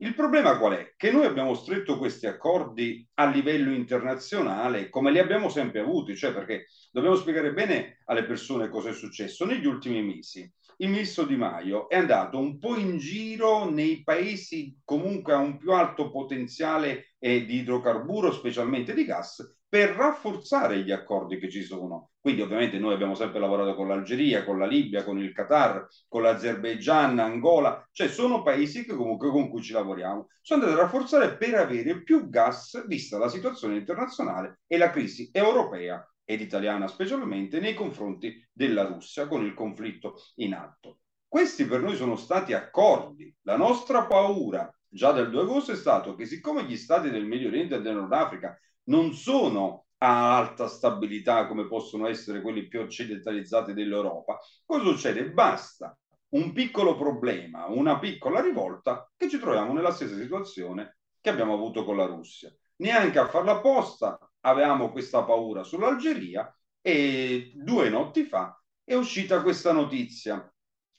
[0.00, 0.92] Il problema qual è?
[0.94, 6.34] Che noi abbiamo stretto questi accordi a livello internazionale come li abbiamo sempre avuti, cioè
[6.34, 11.36] perché dobbiamo spiegare bene alle persone cosa è successo negli ultimi mesi il ministro Di
[11.36, 17.14] Maio è andato un po' in giro nei paesi comunque a un più alto potenziale
[17.18, 22.10] eh, di idrocarburo, specialmente di gas, per rafforzare gli accordi che ci sono.
[22.20, 26.22] Quindi ovviamente noi abbiamo sempre lavorato con l'Algeria, con la Libia, con il Qatar, con
[26.22, 30.28] l'Azerbaigian, Angola, cioè sono paesi che comunque con cui ci lavoriamo.
[30.42, 35.30] Sono andati a rafforzare per avere più gas vista la situazione internazionale e la crisi
[35.32, 40.98] europea ed italiana specialmente nei confronti della Russia con il conflitto in atto.
[41.26, 43.34] Questi per noi sono stati accordi.
[43.42, 47.48] La nostra paura già del 2 agosto è stato che siccome gli stati del Medio
[47.48, 52.80] Oriente e del Nord Africa non sono a alta stabilità come possono essere quelli più
[52.80, 55.30] occidentalizzati dell'Europa, cosa succede?
[55.30, 55.96] Basta
[56.30, 61.84] un piccolo problema, una piccola rivolta che ci troviamo nella stessa situazione che abbiamo avuto
[61.84, 62.54] con la Russia.
[62.76, 69.72] Neanche a farla apposta avevamo questa paura sull'Algeria e due notti fa è uscita questa
[69.72, 70.48] notizia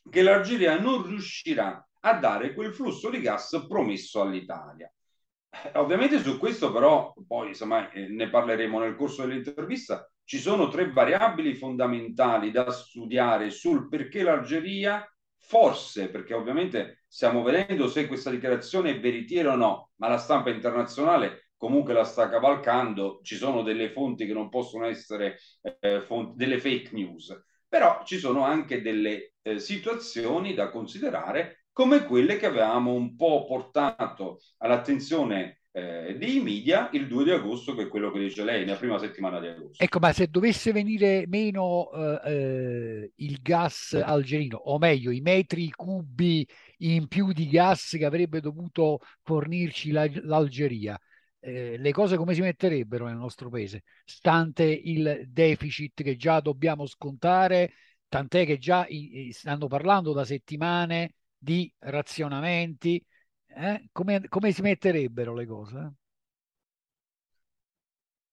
[0.10, 4.92] che l'Algeria non riuscirà a dare quel flusso di gas promesso all'Italia.
[5.50, 10.68] Eh, ovviamente su questo però, poi insomma, eh, ne parleremo nel corso dell'intervista, ci sono
[10.68, 18.30] tre variabili fondamentali da studiare sul perché l'Algeria, forse, perché ovviamente stiamo vedendo se questa
[18.30, 23.64] dichiarazione è veritiera o no, ma la stampa internazionale comunque la sta cavalcando, ci sono
[23.64, 25.38] delle fonti che non possono essere
[25.80, 27.36] eh, fonti, delle fake news,
[27.68, 33.46] però ci sono anche delle eh, situazioni da considerare come quelle che avevamo un po'
[33.46, 38.66] portato all'attenzione eh, dei media il 2 di agosto, che è quello che dice lei,
[38.66, 39.84] nella prima settimana di agosto.
[39.84, 45.70] Ecco, ma se dovesse venire meno eh, eh il gas algerino, o meglio, i metri
[45.70, 46.48] cubi
[46.80, 51.00] in più di gas che avrebbe dovuto fornirci l'Algeria.
[51.48, 56.86] Eh, le cose come si metterebbero nel nostro paese, stante il deficit che già dobbiamo
[56.86, 57.72] scontare,
[58.10, 63.02] tant'è che già i, stanno parlando da settimane di razionamenti.
[63.46, 63.88] Eh?
[63.94, 65.94] Come, come, si metterebbero le cose?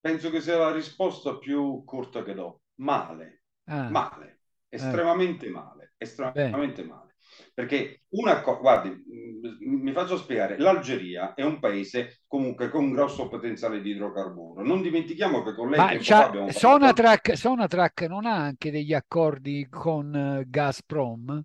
[0.00, 2.62] Penso che sia la risposta più corta che do.
[2.80, 3.90] Male, ah.
[3.90, 4.74] male, eh.
[4.74, 5.50] estremamente eh.
[5.50, 6.88] male, estremamente Beh.
[6.88, 7.13] male.
[7.52, 12.92] Perché una cosa, guardi, mm, mi faccio spiegare, l'Algeria è un paese comunque con un
[12.92, 14.62] grosso potenziale di idrocarburo.
[14.62, 15.78] Non dimentichiamo che con lei...
[15.78, 17.38] Ma abbiamo Sonatrack, fatto...
[17.38, 21.42] Sonatrack non ha anche degli accordi con uh, Gazprom?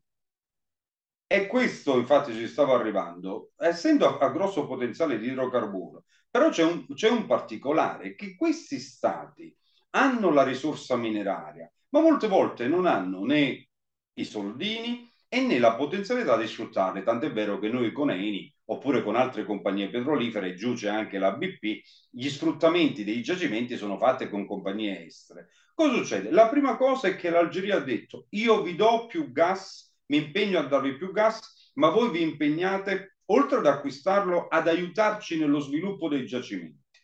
[1.31, 6.63] E questo infatti ci stava arrivando, essendo a, a grosso potenziale di idrocarburo, però c'è
[6.63, 9.55] un, c'è un particolare, che questi stati
[9.91, 13.67] hanno la risorsa mineraria, ma molte volte non hanno né
[14.13, 19.03] i soldini e né la potenzialità di sfruttarle, tant'è vero che noi con Eni oppure
[19.03, 24.27] con altre compagnie petrolifere, giù c'è anche la BP, gli sfruttamenti dei giacimenti sono fatti
[24.27, 25.49] con compagnie estere.
[25.73, 26.31] Cosa succede?
[26.31, 30.59] La prima cosa è che l'Algeria ha detto io vi do più gas, mi impegno
[30.59, 36.09] a darvi più gas, ma voi vi impegnate, oltre ad acquistarlo, ad aiutarci nello sviluppo
[36.09, 36.99] dei giacimenti.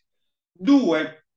[0.51, 1.27] Due,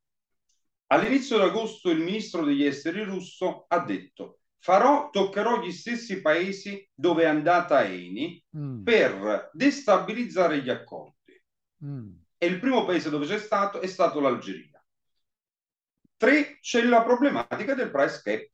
[0.86, 7.22] all'inizio d'agosto il ministro degli esteri russo ha detto farò, toccherò gli stessi paesi dove
[7.22, 8.82] è andata Eni mm.
[8.82, 11.40] per destabilizzare gli accordi.
[11.84, 12.10] Mm.
[12.36, 14.82] E il primo paese dove c'è stato è stato l'Algeria.
[16.16, 18.46] Tre, c'è la problematica del price cap.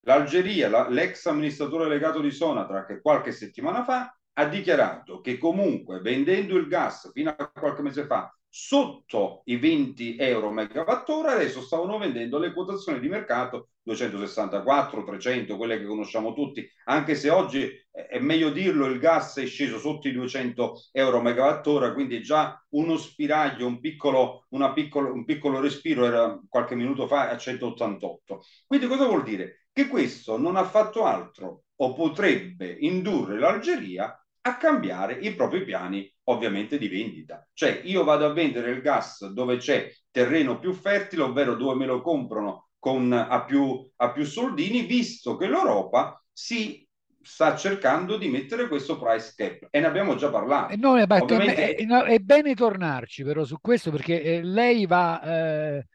[0.00, 6.00] L'Algeria, la, l'ex amministratore legato di Sonatra, che qualche settimana fa ha dichiarato che comunque
[6.00, 11.98] vendendo il gas fino a qualche mese fa sotto i 20 euro megawattora, adesso stavano
[11.98, 18.20] vendendo le quotazioni di mercato 264, 300, quelle che conosciamo tutti, anche se oggi è
[18.20, 23.66] meglio dirlo, il gas è sceso sotto i 200 euro megawattora, quindi già uno spiraglio,
[23.66, 28.40] un piccolo, piccolo, un piccolo respiro, era qualche minuto fa a 188.
[28.68, 29.66] Quindi cosa vuol dire?
[29.72, 36.10] Che questo non ha fatto altro o potrebbe indurre l'Algeria a cambiare i propri piani
[36.24, 37.46] ovviamente di vendita.
[37.52, 41.86] Cioè io vado a vendere il gas dove c'è terreno più fertile, ovvero dove me
[41.86, 46.86] lo comprano con, a, più, a più soldini, visto che l'Europa si
[47.22, 50.74] sta cercando di mettere questo price cap e ne abbiamo già parlato.
[50.74, 51.74] Eh, no, beh, Ovviamente...
[51.74, 55.86] è, è, bene tornarci però su questo perché eh, lei va eh,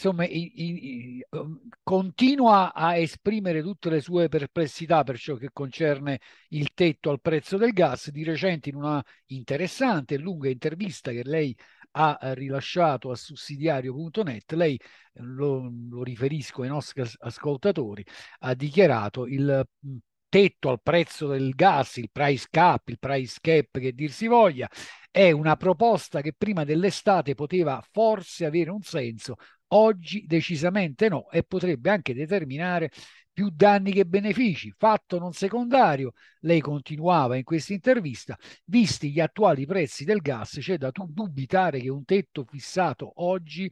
[0.00, 6.20] insomma, i, i, um, continua a esprimere tutte le sue perplessità per ciò che concerne
[6.48, 8.10] il tetto al prezzo del gas.
[8.10, 11.54] Di recente in una interessante e lunga intervista che lei
[11.92, 18.04] ha rilasciato a sussidiario.net, lei, eh, lo, lo riferisco ai nostri ascoltatori,
[18.40, 19.96] ha dichiarato il mm,
[20.28, 24.68] tetto al prezzo del gas, il price cap, il price cap che dir si voglia,
[25.10, 29.34] è una proposta che prima dell'estate poteva forse avere un senso,
[29.72, 32.90] Oggi decisamente no e potrebbe anche determinare
[33.32, 34.72] più danni che benefici.
[34.76, 40.76] Fatto non secondario, lei continuava in questa intervista, visti gli attuali prezzi del gas, c'è
[40.76, 43.70] da dubitare che un tetto fissato oggi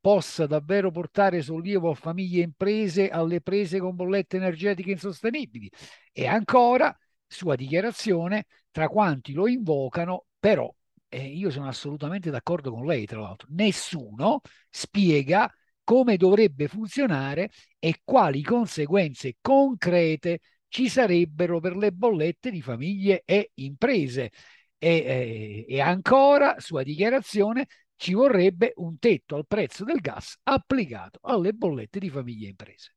[0.00, 5.70] possa davvero portare sollievo a famiglie e imprese alle prese con bollette energetiche insostenibili.
[6.12, 10.72] E ancora, sua dichiarazione, tra quanti lo invocano, però
[11.08, 18.00] e io sono assolutamente d'accordo con lei, tra l'altro, nessuno spiega come dovrebbe funzionare e
[18.04, 24.30] quali conseguenze concrete ci sarebbero per le bollette di famiglie e imprese.
[24.76, 27.66] E, e, e ancora, sua dichiarazione,
[27.96, 32.94] ci vorrebbe un tetto al prezzo del gas applicato alle bollette di famiglie e imprese.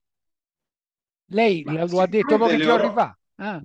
[1.31, 3.17] Lei Ma lo ha detto pochi giorni fa.
[3.35, 3.63] Ah.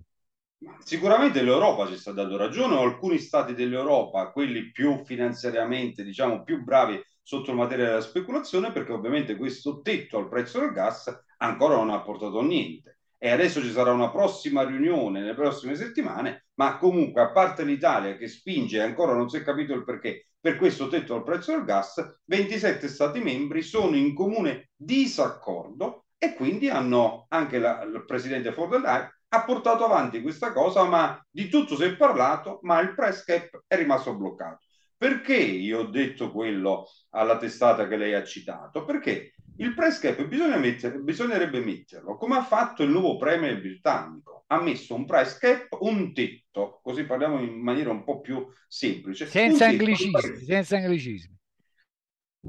[0.80, 6.62] Sicuramente l'Europa ci sta dando ragione, o alcuni stati dell'Europa, quelli più finanziariamente, diciamo, più
[6.62, 11.76] bravi sotto la materia della speculazione, perché ovviamente questo tetto al prezzo del gas ancora
[11.76, 12.98] non ha portato a niente.
[13.18, 18.16] E adesso ci sarà una prossima riunione nelle prossime settimane, ma comunque, a parte l'Italia
[18.16, 21.64] che spinge, ancora non si è capito il perché, per questo tetto al prezzo del
[21.64, 28.52] gas, 27 Stati membri sono in comune disaccordo e quindi hanno anche la, il presidente
[28.52, 32.80] von der Leyen ha portato avanti questa cosa, ma di tutto si è parlato, ma
[32.80, 34.64] il press cap è rimasto bloccato.
[34.96, 38.84] Perché io ho detto quello alla testata che lei ha citato?
[38.84, 44.44] Perché il press cap bisogna mettere, bisognerebbe metterlo come ha fatto il nuovo premier britannico.
[44.48, 49.26] Ha messo un price cap, un tetto, così parliamo in maniera un po' più semplice.
[49.26, 51.34] Senza anglicismi, senza anglicismi.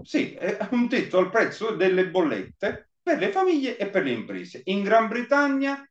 [0.03, 4.61] Sì, è un tetto al prezzo delle bollette per le famiglie e per le imprese.
[4.66, 5.86] In Gran Bretagna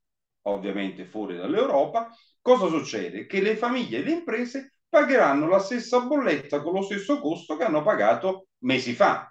[0.47, 3.27] ovviamente fuori dall'Europa, cosa succede?
[3.27, 7.65] Che le famiglie e le imprese pagheranno la stessa bolletta con lo stesso costo che
[7.65, 9.31] hanno pagato mesi fa.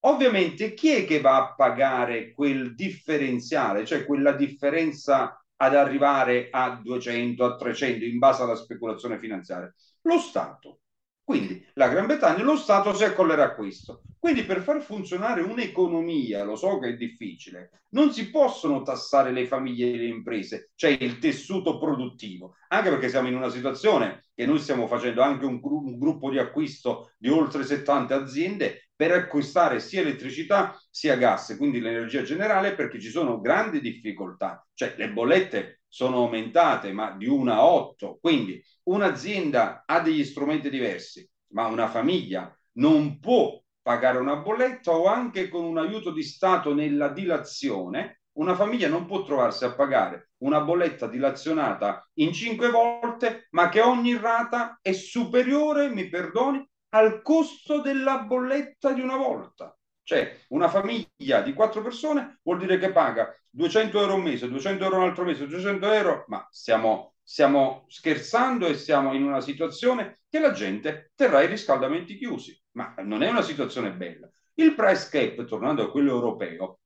[0.00, 6.80] Ovviamente chi è che va a pagare quel differenziale, cioè quella differenza ad arrivare a
[6.80, 9.72] 200, a 300 in base alla speculazione finanziaria?
[10.02, 10.80] Lo Stato.
[11.28, 14.00] Quindi la Gran Bretagna, lo Stato si accollerà a questo.
[14.18, 19.46] Quindi per far funzionare un'economia, lo so che è difficile, non si possono tassare le
[19.46, 24.46] famiglie e le imprese, cioè il tessuto produttivo, anche perché siamo in una situazione che
[24.46, 29.12] noi stiamo facendo anche un, gru- un gruppo di acquisto di oltre 70 aziende per
[29.12, 35.10] acquistare sia elettricità sia gas, quindi l'energia generale, perché ci sono grandi difficoltà, cioè le
[35.10, 41.66] bollette sono aumentate ma di 1 a 8, quindi un'azienda ha degli strumenti diversi, ma
[41.66, 47.08] una famiglia non può pagare una bolletta o anche con un aiuto di Stato nella
[47.08, 53.68] dilazione, una famiglia non può trovarsi a pagare una bolletta dilazionata in cinque volte, ma
[53.68, 59.76] che ogni rata è superiore, mi perdoni, al costo della bolletta di una volta.
[60.02, 64.84] Cioè, una famiglia di quattro persone vuol dire che paga 200 euro un mese, 200
[64.84, 70.20] euro un altro mese, 200 euro, ma stiamo, stiamo scherzando e siamo in una situazione
[70.28, 74.30] che la gente terrà i riscaldamenti chiusi, ma non è una situazione bella.
[74.54, 76.78] Il price cap, tornando a quello europeo,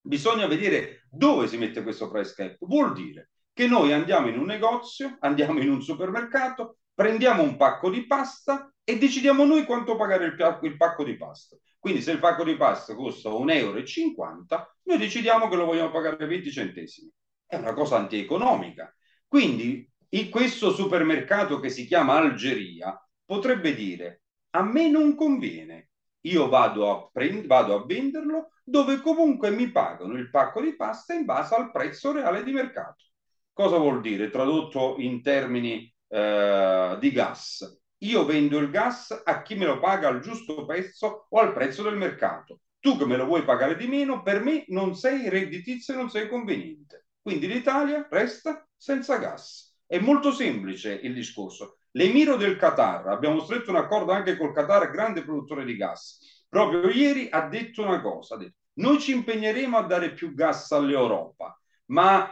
[0.00, 2.56] bisogna vedere dove si mette questo price cap.
[2.60, 7.90] Vuol dire che noi andiamo in un negozio, andiamo in un supermercato, prendiamo un pacco
[7.90, 11.58] di pasta e decidiamo noi quanto pagare il, il pacco di pasta.
[11.84, 16.24] Quindi se il pacco di pasta costa 1,50 euro, noi decidiamo che lo vogliamo pagare
[16.24, 17.10] 20 centesimi.
[17.44, 18.90] È una cosa antieconomica.
[19.28, 24.22] Quindi in questo supermercato che si chiama Algeria potrebbe dire
[24.52, 25.90] a me non conviene,
[26.22, 31.12] io vado a, prend- vado a venderlo dove comunque mi pagano il pacco di pasta
[31.12, 33.04] in base al prezzo reale di mercato.
[33.52, 37.82] Cosa vuol dire tradotto in termini eh, di gas?
[38.04, 41.82] Io vendo il gas a chi me lo paga al giusto prezzo o al prezzo
[41.82, 42.60] del mercato.
[42.78, 46.10] Tu che me lo vuoi pagare di meno, per me non sei redditizio e non
[46.10, 47.06] sei conveniente.
[47.22, 49.74] Quindi l'Italia resta senza gas.
[49.86, 51.78] È molto semplice il discorso.
[51.92, 56.88] L'emiro del Qatar, abbiamo stretto un accordo anche col Qatar, grande produttore di gas, proprio
[56.90, 61.58] ieri ha detto una cosa, ha detto, noi ci impegneremo a dare più gas all'Europa,
[61.86, 62.30] ma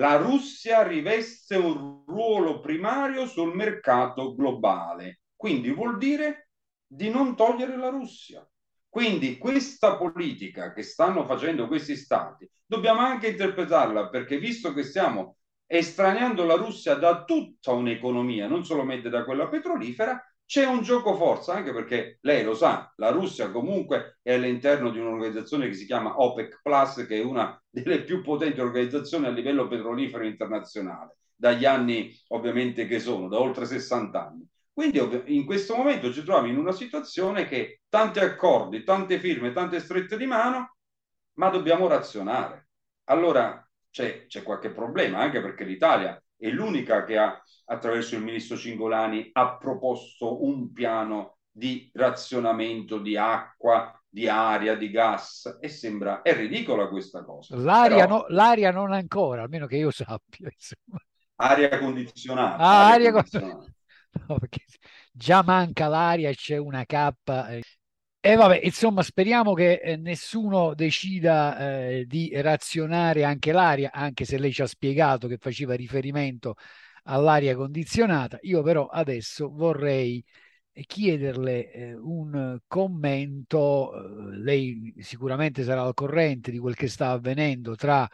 [0.00, 5.20] la Russia riveste un ruolo primario sul mercato globale.
[5.36, 6.48] Quindi vuol dire
[6.86, 8.44] di non togliere la Russia.
[8.88, 15.36] Quindi questa politica che stanno facendo questi stati dobbiamo anche interpretarla perché visto che stiamo
[15.66, 20.18] estraneando la Russia da tutta un'economia, non solamente da quella petrolifera,
[20.50, 24.98] c'è un gioco forza, anche perché lei lo sa, la Russia comunque è all'interno di
[24.98, 29.68] un'organizzazione che si chiama OPEC Plus, che è una delle più potenti organizzazioni a livello
[29.68, 34.44] petrolifero internazionale, dagli anni ovviamente che sono, da oltre 60 anni.
[34.72, 39.78] Quindi in questo momento ci troviamo in una situazione che tanti accordi, tante firme, tante
[39.78, 40.74] strette di mano,
[41.34, 42.70] ma dobbiamo razionare.
[43.04, 48.56] Allora c'è, c'è qualche problema, anche perché l'Italia è l'unica che ha, attraverso il ministro
[48.56, 56.22] Cingolani, ha proposto un piano di razionamento di acqua, di aria, di gas e sembra
[56.22, 57.56] è ridicola questa cosa.
[57.56, 58.18] L'aria, Però...
[58.18, 60.50] no, l'aria non ancora, almeno che io sappia.
[60.50, 61.00] Insomma.
[61.36, 62.56] Aria condizionata.
[62.56, 63.64] Ah, aria, condizionata.
[64.26, 64.64] No, perché
[65.12, 67.48] già manca l'aria e c'è una cappa.
[67.50, 67.62] Eh.
[68.22, 74.36] E vabbè, insomma, speriamo che eh, nessuno decida eh, di razionare anche l'aria, anche se
[74.38, 76.56] lei ci ha spiegato che faceva riferimento
[77.04, 78.38] all'aria condizionata.
[78.42, 80.22] Io però adesso vorrei
[80.86, 83.92] chiederle eh, un commento.
[83.94, 88.06] Eh, lei sicuramente sarà al corrente di quel che sta avvenendo tra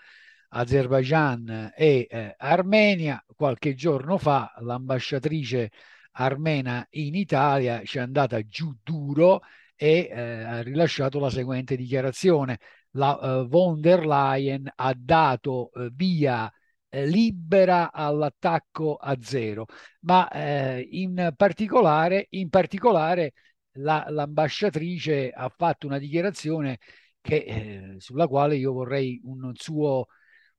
[0.51, 3.25] Azerbaijan e eh, Armenia.
[3.35, 5.71] Qualche giorno fa l'ambasciatrice
[6.13, 9.41] armena in Italia ci è andata giù duro
[9.77, 12.59] e eh, ha rilasciato la seguente dichiarazione.
[12.93, 16.51] La uh, von der Leyen ha dato uh, via
[16.89, 19.67] eh, libera all'attacco a zero,
[20.01, 23.33] ma eh, in particolare, in particolare
[23.79, 26.79] la, l'ambasciatrice ha fatto una dichiarazione
[27.21, 30.07] che, eh, sulla quale io vorrei un suo,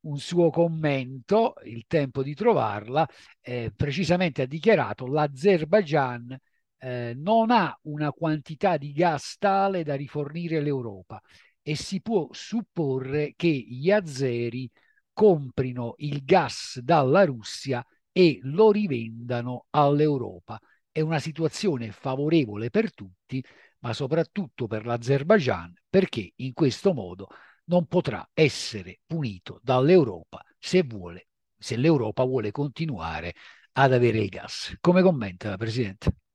[0.01, 3.07] un suo commento, il tempo di trovarla,
[3.41, 6.37] eh, precisamente ha dichiarato l'Azerbaijan
[6.79, 11.21] eh, non ha una quantità di gas tale da rifornire l'Europa
[11.61, 14.69] e si può supporre che gli azeri
[15.13, 20.59] comprino il gas dalla Russia e lo rivendano all'Europa.
[20.91, 23.43] È una situazione favorevole per tutti,
[23.79, 27.27] ma soprattutto per l'Azerbaijan, perché in questo modo
[27.65, 33.33] non potrà essere punito dall'Europa se vuole se l'Europa vuole continuare
[33.73, 34.75] ad avere il gas.
[34.79, 36.26] Come commenta, Presidente?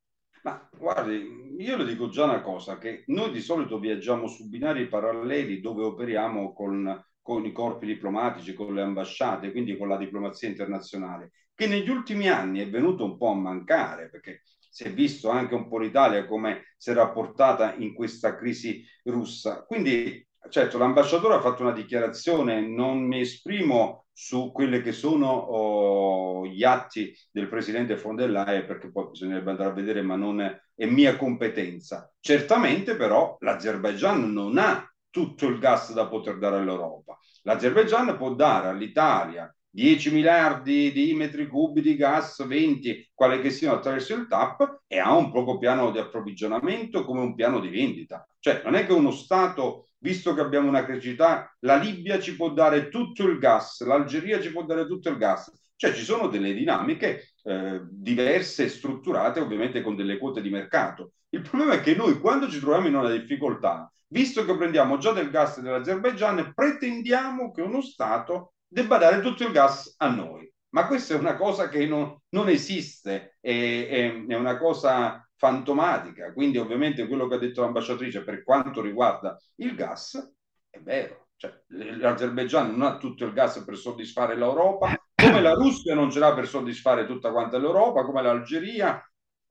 [0.42, 4.88] Ma guardi, io le dico già una cosa, che noi di solito viaggiamo su binari
[4.88, 10.48] paralleli dove operiamo con, con i corpi diplomatici, con le ambasciate, quindi con la diplomazia
[10.48, 15.28] internazionale, che negli ultimi anni è venuto un po' a mancare, perché si è visto
[15.28, 19.64] anche un po' l'Italia come si è rapportata in questa crisi russa.
[19.64, 26.46] Quindi, certo, l'ambasciatore ha fatto una dichiarazione, non mi esprimo su quelli che sono oh,
[26.46, 30.40] gli atti del presidente von der Leyen, perché poi bisognerebbe andare a vedere, ma non
[30.40, 32.12] è, è mia competenza.
[32.20, 37.18] Certamente però l'Azerbaigian non ha tutto il gas da poter dare all'Europa.
[37.42, 43.76] L'Azerbaigian può dare all'Italia 10 miliardi di metri cubi di gas, 20, quale che siano
[43.76, 48.26] attraverso il TAP, e ha un proprio piano di approvvigionamento come un piano di vendita.
[48.38, 52.50] Cioè non è che uno Stato, visto che abbiamo una criticità, la Libia ci può
[52.50, 55.50] dare tutto il gas, l'Algeria ci può dare tutto il gas.
[55.74, 61.14] Cioè ci sono delle dinamiche eh, diverse, strutturate ovviamente con delle quote di mercato.
[61.30, 65.12] Il problema è che noi quando ci troviamo in una difficoltà, visto che prendiamo già
[65.12, 70.50] del gas dell'Azerbaigian, pretendiamo che uno Stato debba dare tutto il gas a noi.
[70.70, 76.32] Ma questa è una cosa che non, non esiste, è, è, è, una cosa fantomatica.
[76.32, 80.34] Quindi ovviamente quello che ha detto l'ambasciatrice per quanto riguarda il gas
[80.70, 81.28] è vero.
[81.36, 86.20] Cioè, L'Azerbaigian non ha tutto il gas per soddisfare l'Europa, come la Russia non ce
[86.20, 89.04] l'ha per soddisfare tutta quanta l'Europa, come l'Algeria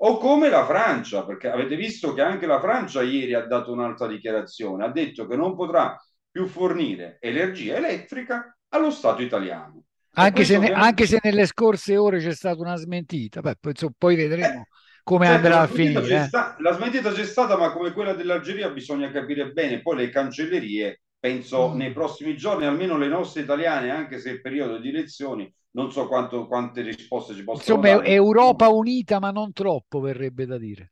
[0.03, 4.07] o come la Francia, perché avete visto che anche la Francia ieri ha dato un'altra
[4.07, 5.95] dichiarazione, ha detto che non potrà
[6.31, 9.83] più fornire energia elettrica allo Stato italiano.
[10.13, 14.15] Anche se, ne, anche se, nelle scorse ore c'è stata una smentita, Beh, poi, poi,
[14.17, 14.67] vedremo eh,
[15.03, 16.15] come certo, andrà a finire.
[16.15, 16.23] Eh.
[16.25, 19.81] Sta, la smentita c'è stata, ma come quella dell'Algeria bisogna capire bene.
[19.81, 21.77] Poi le cancellerie, penso mm.
[21.77, 26.07] nei prossimi giorni, almeno le nostre italiane, anche se è periodo di elezioni, non so
[26.07, 28.13] quanto, quante risposte ci possono Insomma, dare.
[28.13, 30.91] Europa unita, ma non troppo, verrebbe da dire.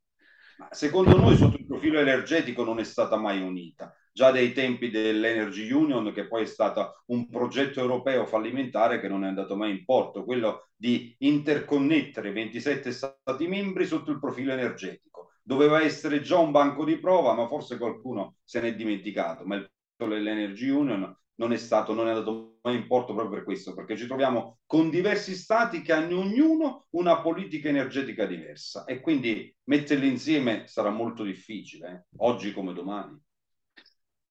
[0.60, 4.90] Ma secondo noi, sotto il profilo energetico, non è stata mai unita già dai tempi
[4.90, 9.72] dell'Energy Union, che poi è stato un progetto europeo fallimentare che non è andato mai
[9.72, 15.34] in porto, quello di interconnettere 27 Stati membri sotto il profilo energetico.
[15.42, 19.70] Doveva essere già un banco di prova, ma forse qualcuno se n'è dimenticato, ma il
[19.98, 23.98] dell'Energy Union non è stato, non è andato mai in porto proprio per questo, perché
[23.98, 30.08] ci troviamo con diversi stati che hanno ognuno una politica energetica diversa e quindi metterli
[30.08, 32.16] insieme sarà molto difficile, eh?
[32.18, 33.18] oggi come domani.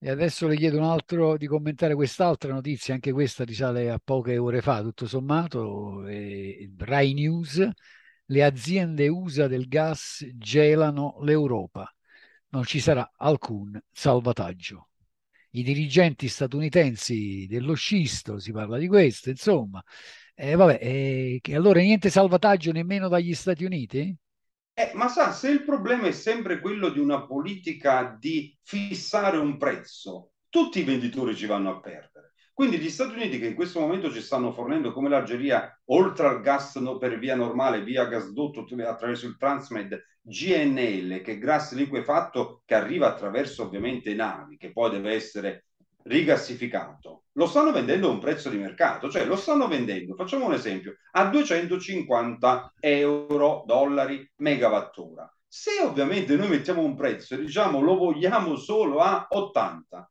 [0.01, 4.38] E adesso le chiedo un altro di commentare quest'altra notizia, anche questa risale a poche
[4.38, 7.68] ore fa, tutto sommato, eh, Rai News,
[8.26, 11.92] le aziende USA del gas gelano l'Europa,
[12.51, 14.90] non ci sarà alcun salvataggio.
[15.53, 19.82] I dirigenti statunitensi dello scisto, si parla di questo, insomma,
[20.34, 24.16] eh, vabbè, eh, allora niente salvataggio nemmeno dagli Stati Uniti?
[24.79, 29.57] Eh, ma sa, se il problema è sempre quello di una politica di fissare un
[29.57, 32.35] prezzo, tutti i venditori ci vanno a perdere.
[32.53, 36.43] Quindi gli Stati Uniti che in questo momento ci stanno fornendo come l'Algeria, oltre al
[36.43, 42.62] gas no, per via normale, via gasdotto attraverso il Transmed, GNL, che è gas liquefatto
[42.64, 45.64] che arriva attraverso ovviamente navi, che poi deve essere
[46.09, 50.55] rigassificato, lo stanno vendendo a un prezzo di mercato, cioè lo stanno vendendo, facciamo un
[50.55, 55.33] esempio, a 250 euro, dollari, megawattora.
[55.47, 60.11] Se ovviamente noi mettiamo un prezzo e diciamo lo vogliamo solo a 80,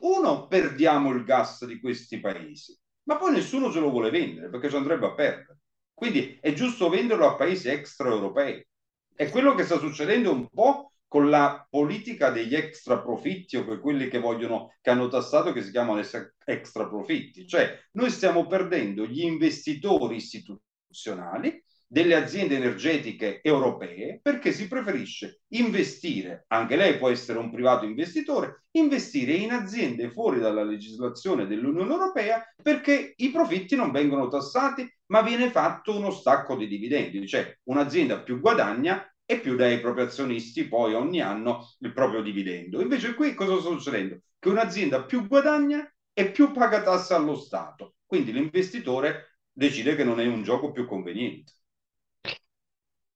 [0.00, 4.70] uno perdiamo il gas di questi paesi, ma poi nessuno ce lo vuole vendere perché
[4.70, 5.58] ci andrebbe a perdere.
[5.92, 8.66] Quindi è giusto venderlo a paesi extraeuropei.
[9.14, 13.80] È quello che sta succedendo un po' con la politica degli extra profitti o per
[13.80, 16.00] quelli che vogliono, che hanno tassato, che si chiamano
[16.44, 17.48] extra profitti.
[17.48, 26.44] Cioè, noi stiamo perdendo gli investitori istituzionali delle aziende energetiche europee perché si preferisce investire,
[26.46, 32.40] anche lei può essere un privato investitore, investire in aziende fuori dalla legislazione dell'Unione Europea
[32.62, 38.20] perché i profitti non vengono tassati ma viene fatto uno stacco di dividendi, cioè un'azienda
[38.20, 42.80] più guadagna e più dai propri azionisti poi ogni anno il proprio dividendo.
[42.80, 44.22] Invece qui cosa sta succedendo?
[44.40, 47.94] Che un'azienda più guadagna e più paga tasse allo Stato.
[48.04, 51.52] Quindi l'investitore decide che non è un gioco più conveniente.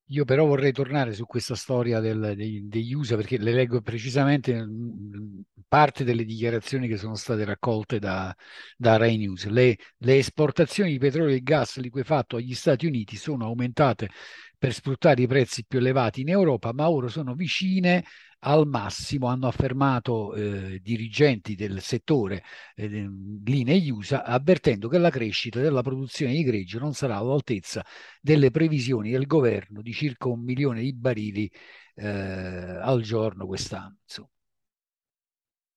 [0.09, 4.65] Io però vorrei tornare su questa storia del, dei, degli USA perché le leggo precisamente
[5.67, 8.33] parte delle dichiarazioni che sono state raccolte da,
[8.77, 9.47] da Rai News.
[9.47, 14.11] Le, le esportazioni di petrolio e gas liquefatto agli Stati Uniti sono aumentate
[14.65, 18.03] per sfruttare i prezzi più elevati in Europa, ma ora sono vicine
[18.47, 22.43] al massimo, hanno affermato eh, dirigenti del settore
[22.75, 23.07] eh,
[23.45, 27.85] linee USA, avvertendo che la crescita della produzione di greggio non sarà all'altezza
[28.23, 31.51] delle previsioni del governo di circa un milione di barili
[31.97, 33.99] eh, al giorno quest'anno.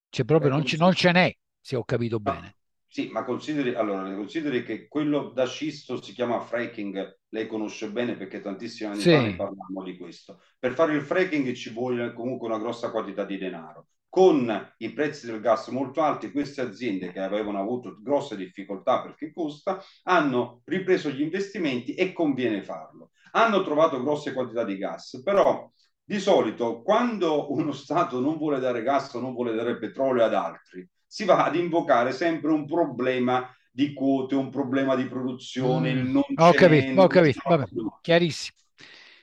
[0.09, 2.56] Cioè proprio non, non ce n'è, se ho capito bene.
[2.97, 8.17] Sì, ma consideri, allora, consideri che quello da scisto si chiama fracking, lei conosce bene
[8.17, 9.11] perché tantissimi anni sì.
[9.11, 10.41] fa ne parlavamo di questo.
[10.57, 13.89] Per fare il fracking ci vuole comunque una grossa quantità di denaro.
[14.09, 19.31] Con i prezzi del gas molto alti, queste aziende che avevano avuto grosse difficoltà perché
[19.31, 23.11] costa, hanno ripreso gli investimenti e conviene farlo.
[23.33, 25.71] Hanno trovato grosse quantità di gas, però
[26.03, 30.33] di solito quando uno Stato non vuole dare gas o non vuole dare petrolio ad
[30.33, 35.97] altri, si va ad invocare sempre un problema di quote, un problema di produzione, mm.
[35.97, 37.65] il non ho capito, ho capito, vabbè,
[38.01, 38.57] chiarissimo.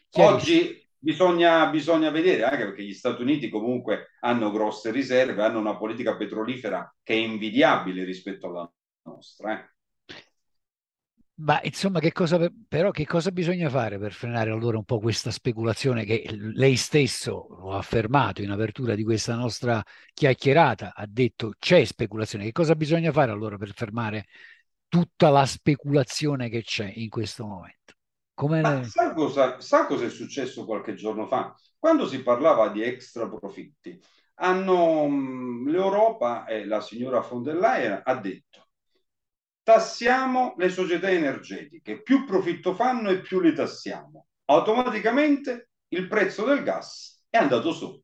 [0.09, 0.37] chiarissimo.
[0.37, 5.77] Oggi bisogna, bisogna vedere, anche perché gli Stati Uniti comunque hanno grosse riserve, hanno una
[5.77, 8.73] politica petrolifera che è invidiabile rispetto alla
[9.03, 9.59] nostra.
[9.59, 9.74] Eh.
[11.37, 15.33] Ma insomma, che cosa, però che cosa bisogna fare per frenare allora un po' questa
[15.33, 19.83] speculazione che lei stesso lo ha affermato in apertura di questa nostra
[20.13, 22.45] chiacchierata, ha detto c'è speculazione.
[22.45, 24.27] Che cosa bisogna fare allora per fermare
[24.87, 27.95] tutta la speculazione che c'è in questo momento?
[28.33, 31.53] Come sa, cosa, sa cosa è successo qualche giorno fa?
[31.77, 34.01] Quando si parlava di extra profitti,
[34.35, 35.09] hanno,
[35.67, 38.69] l'Europa e la signora von der Leyen ha detto
[39.65, 44.27] tassiamo le società energetiche, più profitto fanno e più le tassiamo.
[44.45, 48.01] Automaticamente il prezzo del gas è andato su.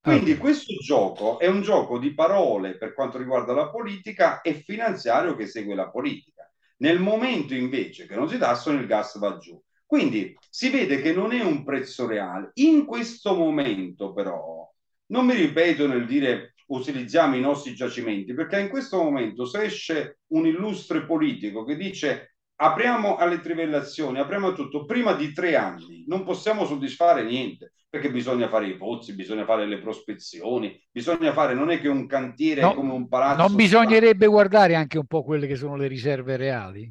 [0.00, 0.40] Quindi okay.
[0.40, 5.48] questo gioco è un gioco di parole per quanto riguarda la politica e finanziario che
[5.48, 6.48] segue la politica.
[6.78, 9.60] Nel momento invece che non si tassano il gas va giù.
[9.84, 12.50] Quindi si vede che non è un prezzo reale.
[12.54, 14.72] In questo momento però,
[15.06, 20.18] non mi ripeto nel dire utilizziamo i nostri giacimenti, perché in questo momento se esce
[20.28, 26.04] un illustre politico che dice apriamo alle trivellazioni, apriamo a tutto, prima di tre anni
[26.06, 31.54] non possiamo soddisfare niente, perché bisogna fare i pozzi, bisogna fare le prospezioni, bisogna fare,
[31.54, 33.46] non è che un cantiere no, come un palazzo.
[33.46, 34.28] Non bisognerebbe sta...
[34.28, 36.90] guardare anche un po' quelle che sono le riserve reali?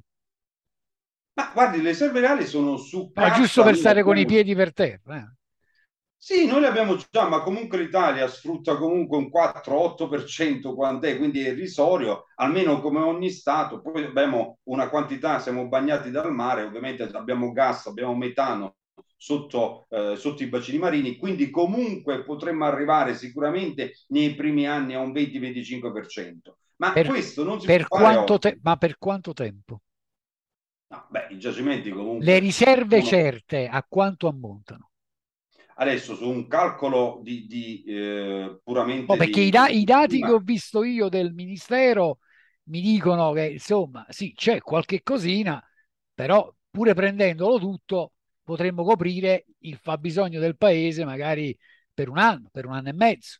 [1.34, 3.12] Ma guardi, le riserve reali sono su...
[3.14, 5.18] Ma giusto per stare con i piedi per terra.
[5.18, 5.34] Eh.
[6.26, 11.50] Sì, noi le abbiamo già, ma comunque l'Italia sfrutta comunque un 4-8% quant'è, quindi è
[11.52, 13.80] irrisorio, almeno come ogni Stato.
[13.80, 18.78] Poi abbiamo una quantità, siamo bagnati dal mare, ovviamente abbiamo gas, abbiamo metano
[19.16, 25.02] sotto, eh, sotto i bacini marini, quindi comunque potremmo arrivare sicuramente nei primi anni a
[25.02, 26.58] un 20-25%.
[26.78, 29.80] Ma per, questo non si per può quanto te- Ma per quanto tempo?
[30.88, 32.26] No, beh, i giacimenti comunque...
[32.26, 33.12] Le riserve sono...
[33.12, 34.90] certe a quanto ammontano?
[35.78, 39.12] Adesso su un calcolo di, di eh, puramente...
[39.12, 39.48] Oh, perché di...
[39.48, 42.20] i, da- i, dati che ho visto io del Ministero
[42.68, 45.62] mi dicono che insomma sì c'è qualche cosina,
[46.14, 51.56] però pure prendendolo tutto potremmo coprire il fabbisogno del paese magari
[51.94, 53.40] per un anno, per un anno e mezzo.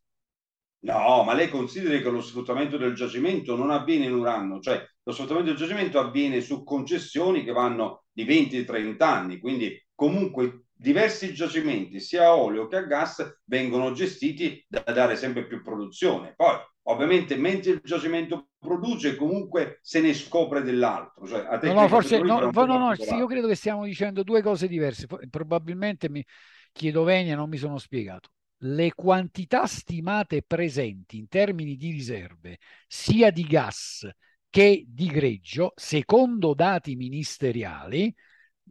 [0.80, 4.86] No, ma lei consideri che lo sfruttamento del giacimento non avviene in un anno, cioè
[5.02, 11.34] lo sfruttamento del giacimento avviene su concessioni che vanno di 20-30 anni, quindi comunque diversi
[11.34, 16.34] giacimenti, sia a olio che a gas, vengono gestiti da dare sempre più produzione.
[16.36, 21.26] Poi, ovviamente, mentre il giacimento produce, comunque se ne scopre dell'altro.
[21.26, 24.68] Cioè, no, no, forse no, no, no, sì, io credo che stiamo dicendo due cose
[24.68, 25.08] diverse.
[25.30, 26.24] Probabilmente mi
[26.72, 28.30] chiedo venia, non mi sono spiegato.
[28.60, 32.58] Le quantità stimate presenti in termini di riserve,
[32.88, 34.10] sia di gas
[34.50, 38.14] che di greggio, secondo dati ministeriali,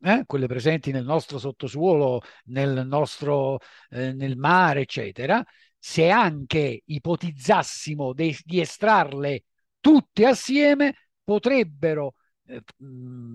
[0.02, 3.58] eh, quelle presenti nel nostro sottosuolo, nel nostro
[3.90, 5.44] eh, nel mare, eccetera,
[5.78, 9.44] se anche ipotizzassimo de- di estrarle
[9.80, 12.14] tutte assieme, potrebbero
[12.46, 13.34] eh, mh,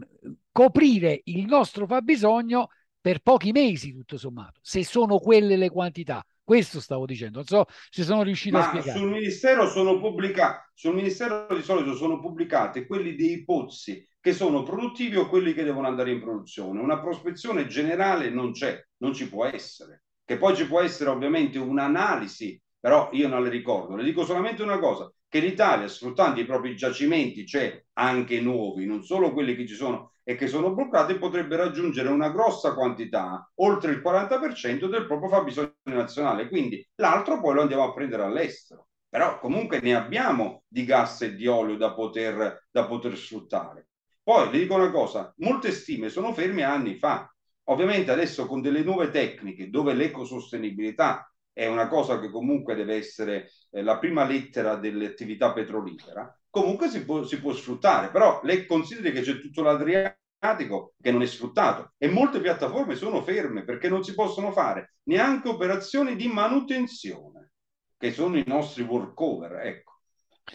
[0.51, 2.69] coprire il nostro fabbisogno
[3.01, 6.23] per pochi mesi, tutto sommato, se sono quelle le quantità.
[6.43, 8.97] Questo stavo dicendo, non so se sono riuscito Ma a spiegare.
[8.97, 14.63] Sul Ministero sono pubblicati, sul Ministero di solito sono pubblicati quelli dei pozzi che sono
[14.63, 16.81] produttivi o quelli che devono andare in produzione.
[16.81, 20.03] Una prospezione generale non c'è, non ci può essere.
[20.25, 23.95] Che poi ci può essere ovviamente un'analisi, però io non le ricordo.
[23.95, 29.03] Le dico solamente una cosa, che l'Italia, sfruttando i propri giacimenti, c'è anche nuovi, non
[29.03, 33.91] solo quelli che ci sono e che sono bloccati, potrebbe raggiungere una grossa quantità, oltre
[33.91, 36.47] il 40% del proprio fabbisogno nazionale.
[36.47, 38.87] Quindi l'altro poi lo andiamo a prendere all'estero.
[39.09, 43.88] Però comunque ne abbiamo di gas e di olio da poter, da poter sfruttare.
[44.29, 47.33] Poi le dico una cosa, molte stime sono ferme anni fa.
[47.69, 53.49] Ovviamente adesso con delle nuove tecniche dove l'ecosostenibilità è una cosa che comunque deve essere
[53.71, 59.11] eh, la prima lettera dell'attività petrolifera, comunque si può, si può sfruttare, però lei consideri
[59.11, 64.03] che c'è tutto l'Adriatico che non è sfruttato e molte piattaforme sono ferme perché non
[64.03, 67.53] si possono fare neanche operazioni di manutenzione,
[67.97, 69.88] che sono i nostri workover, ecco.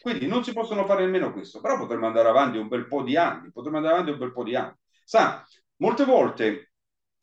[0.01, 3.17] Quindi non si possono fare nemmeno questo, però potremmo andare avanti un bel po' di
[3.17, 4.75] anni, potremmo andare avanti un bel po' di anni.
[5.05, 6.73] Sa, molte volte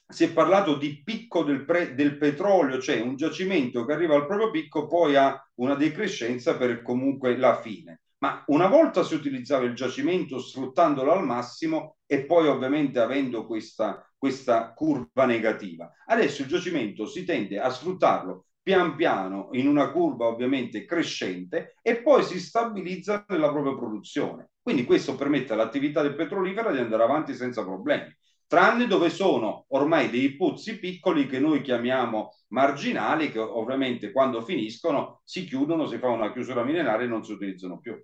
[0.08, 4.26] si è parlato di picco del, pre, del, petrolio, cioè un giacimento che arriva al
[4.28, 8.02] proprio picco, poi ha una decrescenza per comunque la fine.
[8.20, 14.08] Ma una volta si utilizzava il giacimento sfruttandolo al massimo e poi ovviamente avendo questa,
[14.16, 15.92] questa curva negativa.
[16.06, 22.02] Adesso il giacimento si tende a sfruttarlo pian piano in una curva ovviamente crescente e
[22.02, 24.52] poi si stabilizza nella propria produzione.
[24.62, 28.14] Quindi questo permette all'attività del petrolifero di andare avanti senza problemi
[28.52, 35.22] tranne dove sono ormai dei pozzi piccoli che noi chiamiamo marginali, che ovviamente quando finiscono
[35.24, 37.98] si chiudono, si fa una chiusura millenaria e non si utilizzano più.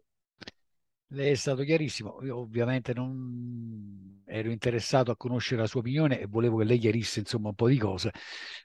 [1.12, 6.26] Lei è stato chiarissimo, io ovviamente non ero interessato a conoscere la sua opinione e
[6.28, 8.12] volevo che lei chiarisse insomma un po' di cose.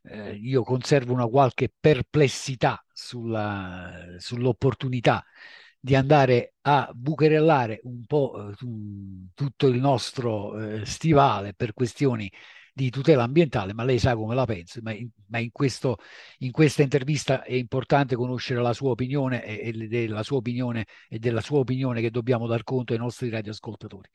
[0.03, 5.25] Eh, io conservo una qualche perplessità sulla, sull'opportunità
[5.79, 8.55] di andare a bucherellare un po' eh,
[9.35, 12.31] tutto il nostro eh, stivale per questioni
[12.73, 15.99] di tutela ambientale, ma lei sa come la penso, ma in, ma in, questo,
[16.39, 21.19] in questa intervista è importante conoscere la sua opinione e, e della sua opinione e
[21.19, 24.09] della sua opinione che dobbiamo dar conto ai nostri radioascoltatori.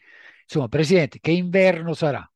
[0.43, 2.29] Insomma, Presidente, che inverno sarà?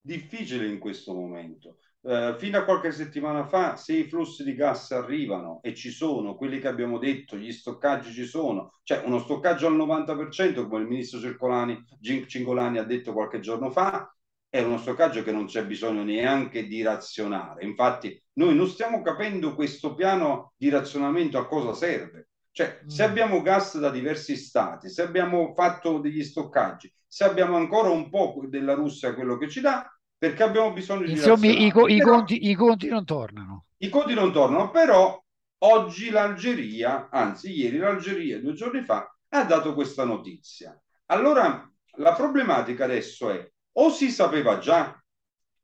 [0.00, 1.78] Difficile in questo momento.
[2.02, 6.36] Eh, fino a qualche settimana fa, se i flussi di gas arrivano e ci sono,
[6.36, 10.88] quelli che abbiamo detto, gli stoccaggi ci sono, cioè uno stoccaggio al 90%, come il
[10.88, 14.08] ministro Circolani, Cingolani ha detto qualche giorno fa,
[14.48, 17.64] è uno stoccaggio che non c'è bisogno neanche di razionare.
[17.64, 22.28] Infatti, noi non stiamo capendo questo piano di razionamento a cosa serve.
[22.50, 23.10] Cioè, se mm.
[23.10, 28.42] abbiamo gas da diversi stati, se abbiamo fatto degli stoccaggi, se abbiamo ancora un po'
[28.48, 32.48] della Russia quello che ci dà, perché abbiamo bisogno di Insomma, i, co- i, conti,
[32.48, 33.66] i conti non tornano.
[33.78, 35.22] I conti non tornano, però
[35.58, 40.80] oggi l'Algeria, anzi ieri l'Algeria, due giorni fa, ha dato questa notizia.
[41.06, 45.02] Allora, la problematica adesso è o si sapeva già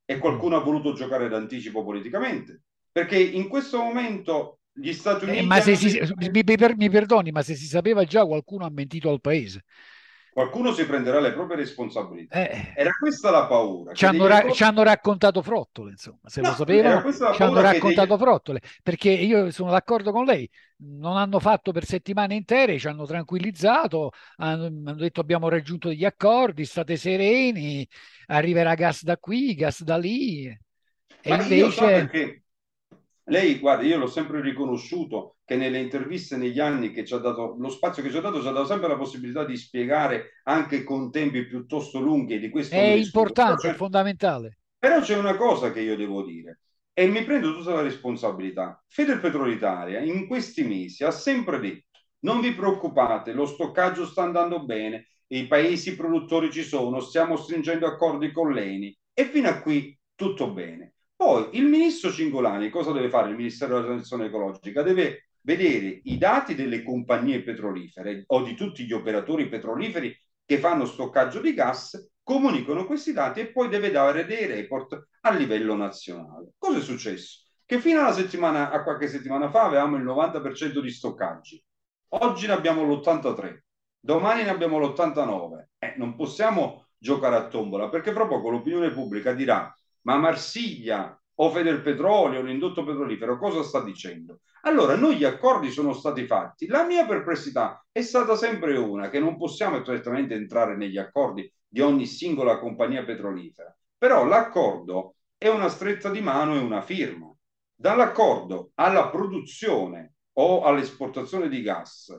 [0.05, 5.41] e qualcuno ha voluto giocare d'anticipo politicamente, perché in questo momento gli Stati Uniti...
[5.41, 6.31] Eh, ma se si, mi,
[6.77, 9.65] mi, perdoni, ma se si sapeva già qualcuno ha mentito al paese
[10.33, 12.49] qualcuno si prenderà le proprie responsabilità.
[12.49, 13.93] Eh, era questa la paura.
[13.93, 18.16] Ci hanno, ra- ci hanno, raccontato frottole, insomma, se no, lo sapevano, ci hanno raccontato
[18.16, 18.24] degli...
[18.24, 23.05] frottole, perché io sono d'accordo con lei, non hanno fatto per settimane intere, ci hanno
[23.05, 27.87] tranquillizzato, hanno, hanno detto abbiamo raggiunto degli accordi, state sereni,
[28.26, 30.47] arriverà gas da qui, gas da lì.
[30.47, 32.43] E Ma invece...
[33.26, 37.57] Lei, guarda, io l'ho sempre riconosciuto che nelle interviste negli anni che ci ha dato,
[37.59, 40.83] lo spazio che ci ha dato, ci ha dato sempre la possibilità di spiegare anche
[40.83, 42.75] con tempi piuttosto lunghi di questo.
[42.75, 44.59] È importante, è fondamentale.
[44.79, 46.61] Però c'è una cosa che io devo dire
[46.95, 48.83] e mi prendo tutta la responsabilità.
[48.89, 54.65] Feder Petrolitaria in questi mesi ha sempre detto non vi preoccupate, lo stoccaggio sta andando
[54.65, 59.99] bene, i paesi produttori ci sono, stiamo stringendo accordi con l'ENI e fino a qui
[60.15, 60.95] tutto bene.
[61.17, 63.31] Poi il ministro Cingolani cosa deve fare?
[63.31, 68.84] Il Ministero della Transizione Ecologica deve vedere i dati delle compagnie petrolifere o di tutti
[68.84, 74.26] gli operatori petroliferi che fanno stoccaggio di gas, comunicano questi dati e poi deve dare
[74.26, 76.53] dei report a livello nazionale.
[76.59, 77.40] Cosa è successo?
[77.64, 81.64] Che fino alla settimana, a qualche settimana fa avevamo il 90% di stoccaggi.
[82.14, 83.61] Oggi ne abbiamo l'83,
[83.99, 85.68] domani ne abbiamo l'89.
[85.78, 91.51] Eh, non possiamo giocare a tombola perché proprio con l'opinione pubblica dirà ma Marsiglia o
[91.51, 94.41] Federpetrolio, l'indotto petrolifero, cosa sta dicendo?
[94.62, 96.66] Allora, noi gli accordi sono stati fatti.
[96.66, 101.80] La mia perplessità è stata sempre una, che non possiamo direttamente entrare negli accordi di
[101.80, 107.35] ogni singola compagnia petrolifera, però l'accordo è una stretta di mano e una firma.
[107.74, 112.16] Dall'accordo alla produzione o all'esportazione di gas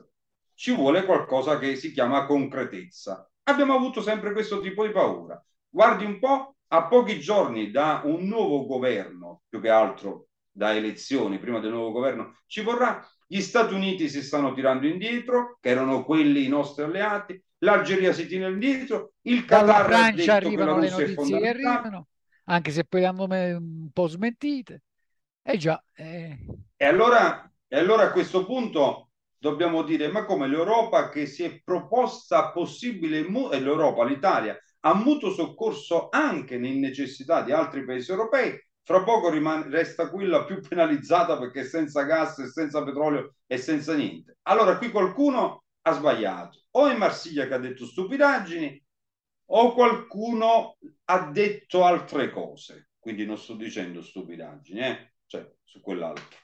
[0.54, 3.28] ci vuole qualcosa che si chiama concretezza.
[3.44, 5.42] Abbiamo avuto sempre questo tipo di paura.
[5.68, 11.38] Guardi un po' a pochi giorni da un nuovo governo, più che altro da elezioni,
[11.38, 13.06] prima del nuovo governo, ci vorrà.
[13.26, 18.26] Gli Stati Uniti si stanno tirando indietro, che erano quelli i nostri alleati, l'Algeria si
[18.26, 22.08] tira indietro, il Qatar Dalla Francia arrivano le notizie che arrivano,
[22.44, 24.82] anche se poi hanno un po' smentite.
[25.42, 25.82] Eh già.
[25.94, 26.38] Eh.
[26.76, 31.60] E, allora, e allora a questo punto dobbiamo dire, ma come l'Europa che si è
[31.62, 39.02] proposta possibile, l'Europa, l'Italia, a mutuo soccorso anche in necessità di altri paesi europei, fra
[39.02, 44.38] poco rimane, resta quella più penalizzata perché senza gas senza petrolio e senza niente.
[44.42, 48.82] Allora qui qualcuno ha sbagliato, o è Marsiglia che ha detto stupidaggini,
[49.46, 55.12] o qualcuno ha detto altre cose, quindi non sto dicendo stupidaggini, eh?
[55.26, 56.36] cioè su quell'altro.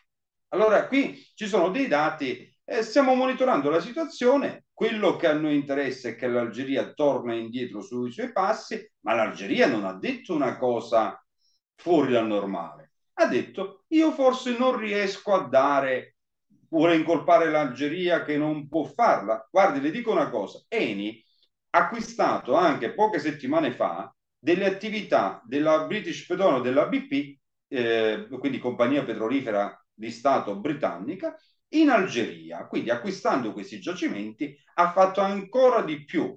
[0.48, 4.64] Allora qui ci sono dei dati e stiamo monitorando la situazione.
[4.80, 9.66] Quello che a noi interessa è che l'Algeria torna indietro sui suoi passi, ma l'Algeria
[9.66, 11.22] non ha detto una cosa
[11.74, 12.92] fuori dal normale.
[13.18, 16.16] Ha detto io forse non riesco a dare,
[16.70, 19.46] vuole incolpare l'Algeria che non può farla.
[19.50, 21.22] Guardi, le dico una cosa, Eni
[21.72, 28.58] ha acquistato anche poche settimane fa delle attività della British Petroleum, della BP, eh, quindi
[28.58, 31.36] compagnia petrolifera di Stato britannica,
[31.70, 36.36] in Algeria, quindi acquistando questi giacimenti ha fatto ancora di più.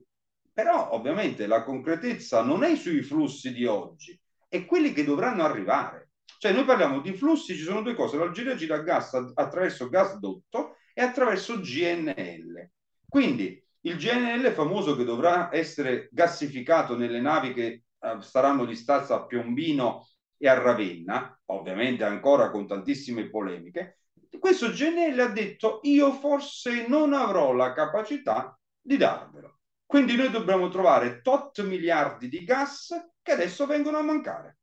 [0.51, 6.11] Però ovviamente la concretezza non è sui flussi di oggi, è quelli che dovranno arrivare.
[6.37, 11.01] Cioè noi parliamo di flussi, ci sono due cose, l'Algeria gira gas attraverso gasdotto e
[11.01, 12.69] attraverso GNL.
[13.07, 19.15] Quindi il GNL famoso che dovrà essere gassificato nelle navi che eh, staranno di stazza
[19.15, 20.07] a Piombino
[20.37, 23.99] e a Ravenna, ovviamente ancora con tantissime polemiche,
[24.39, 29.59] questo GNL ha detto io forse non avrò la capacità di darvelo.
[29.85, 34.57] Quindi noi dobbiamo trovare tot miliardi di gas che adesso vengono a mancare.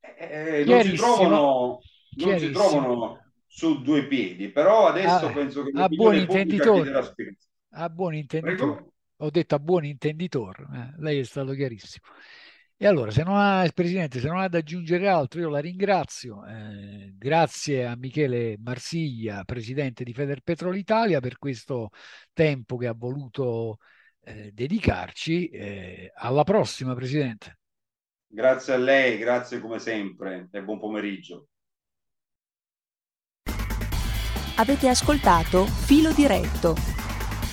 [0.00, 1.78] Eh, non, si trovano,
[2.16, 7.12] non si trovano su due piedi, però adesso ah, penso che a buon intenditore,
[7.70, 8.84] a buon intenditore.
[9.18, 12.06] Ho detto a buon intenditore, eh, lei è stato chiarissimo.
[12.82, 16.46] E allora, se non ha, Presidente, se non ha da aggiungere altro, io la ringrazio.
[16.46, 21.90] Eh, grazie a Michele Marsiglia, Presidente di Federpetrol Italia, per questo
[22.32, 23.76] tempo che ha voluto
[24.22, 25.48] eh, dedicarci.
[25.48, 27.58] Eh, alla prossima, Presidente.
[28.26, 31.48] Grazie a lei, grazie come sempre e buon pomeriggio.
[34.56, 36.99] Avete ascoltato Filo Diretto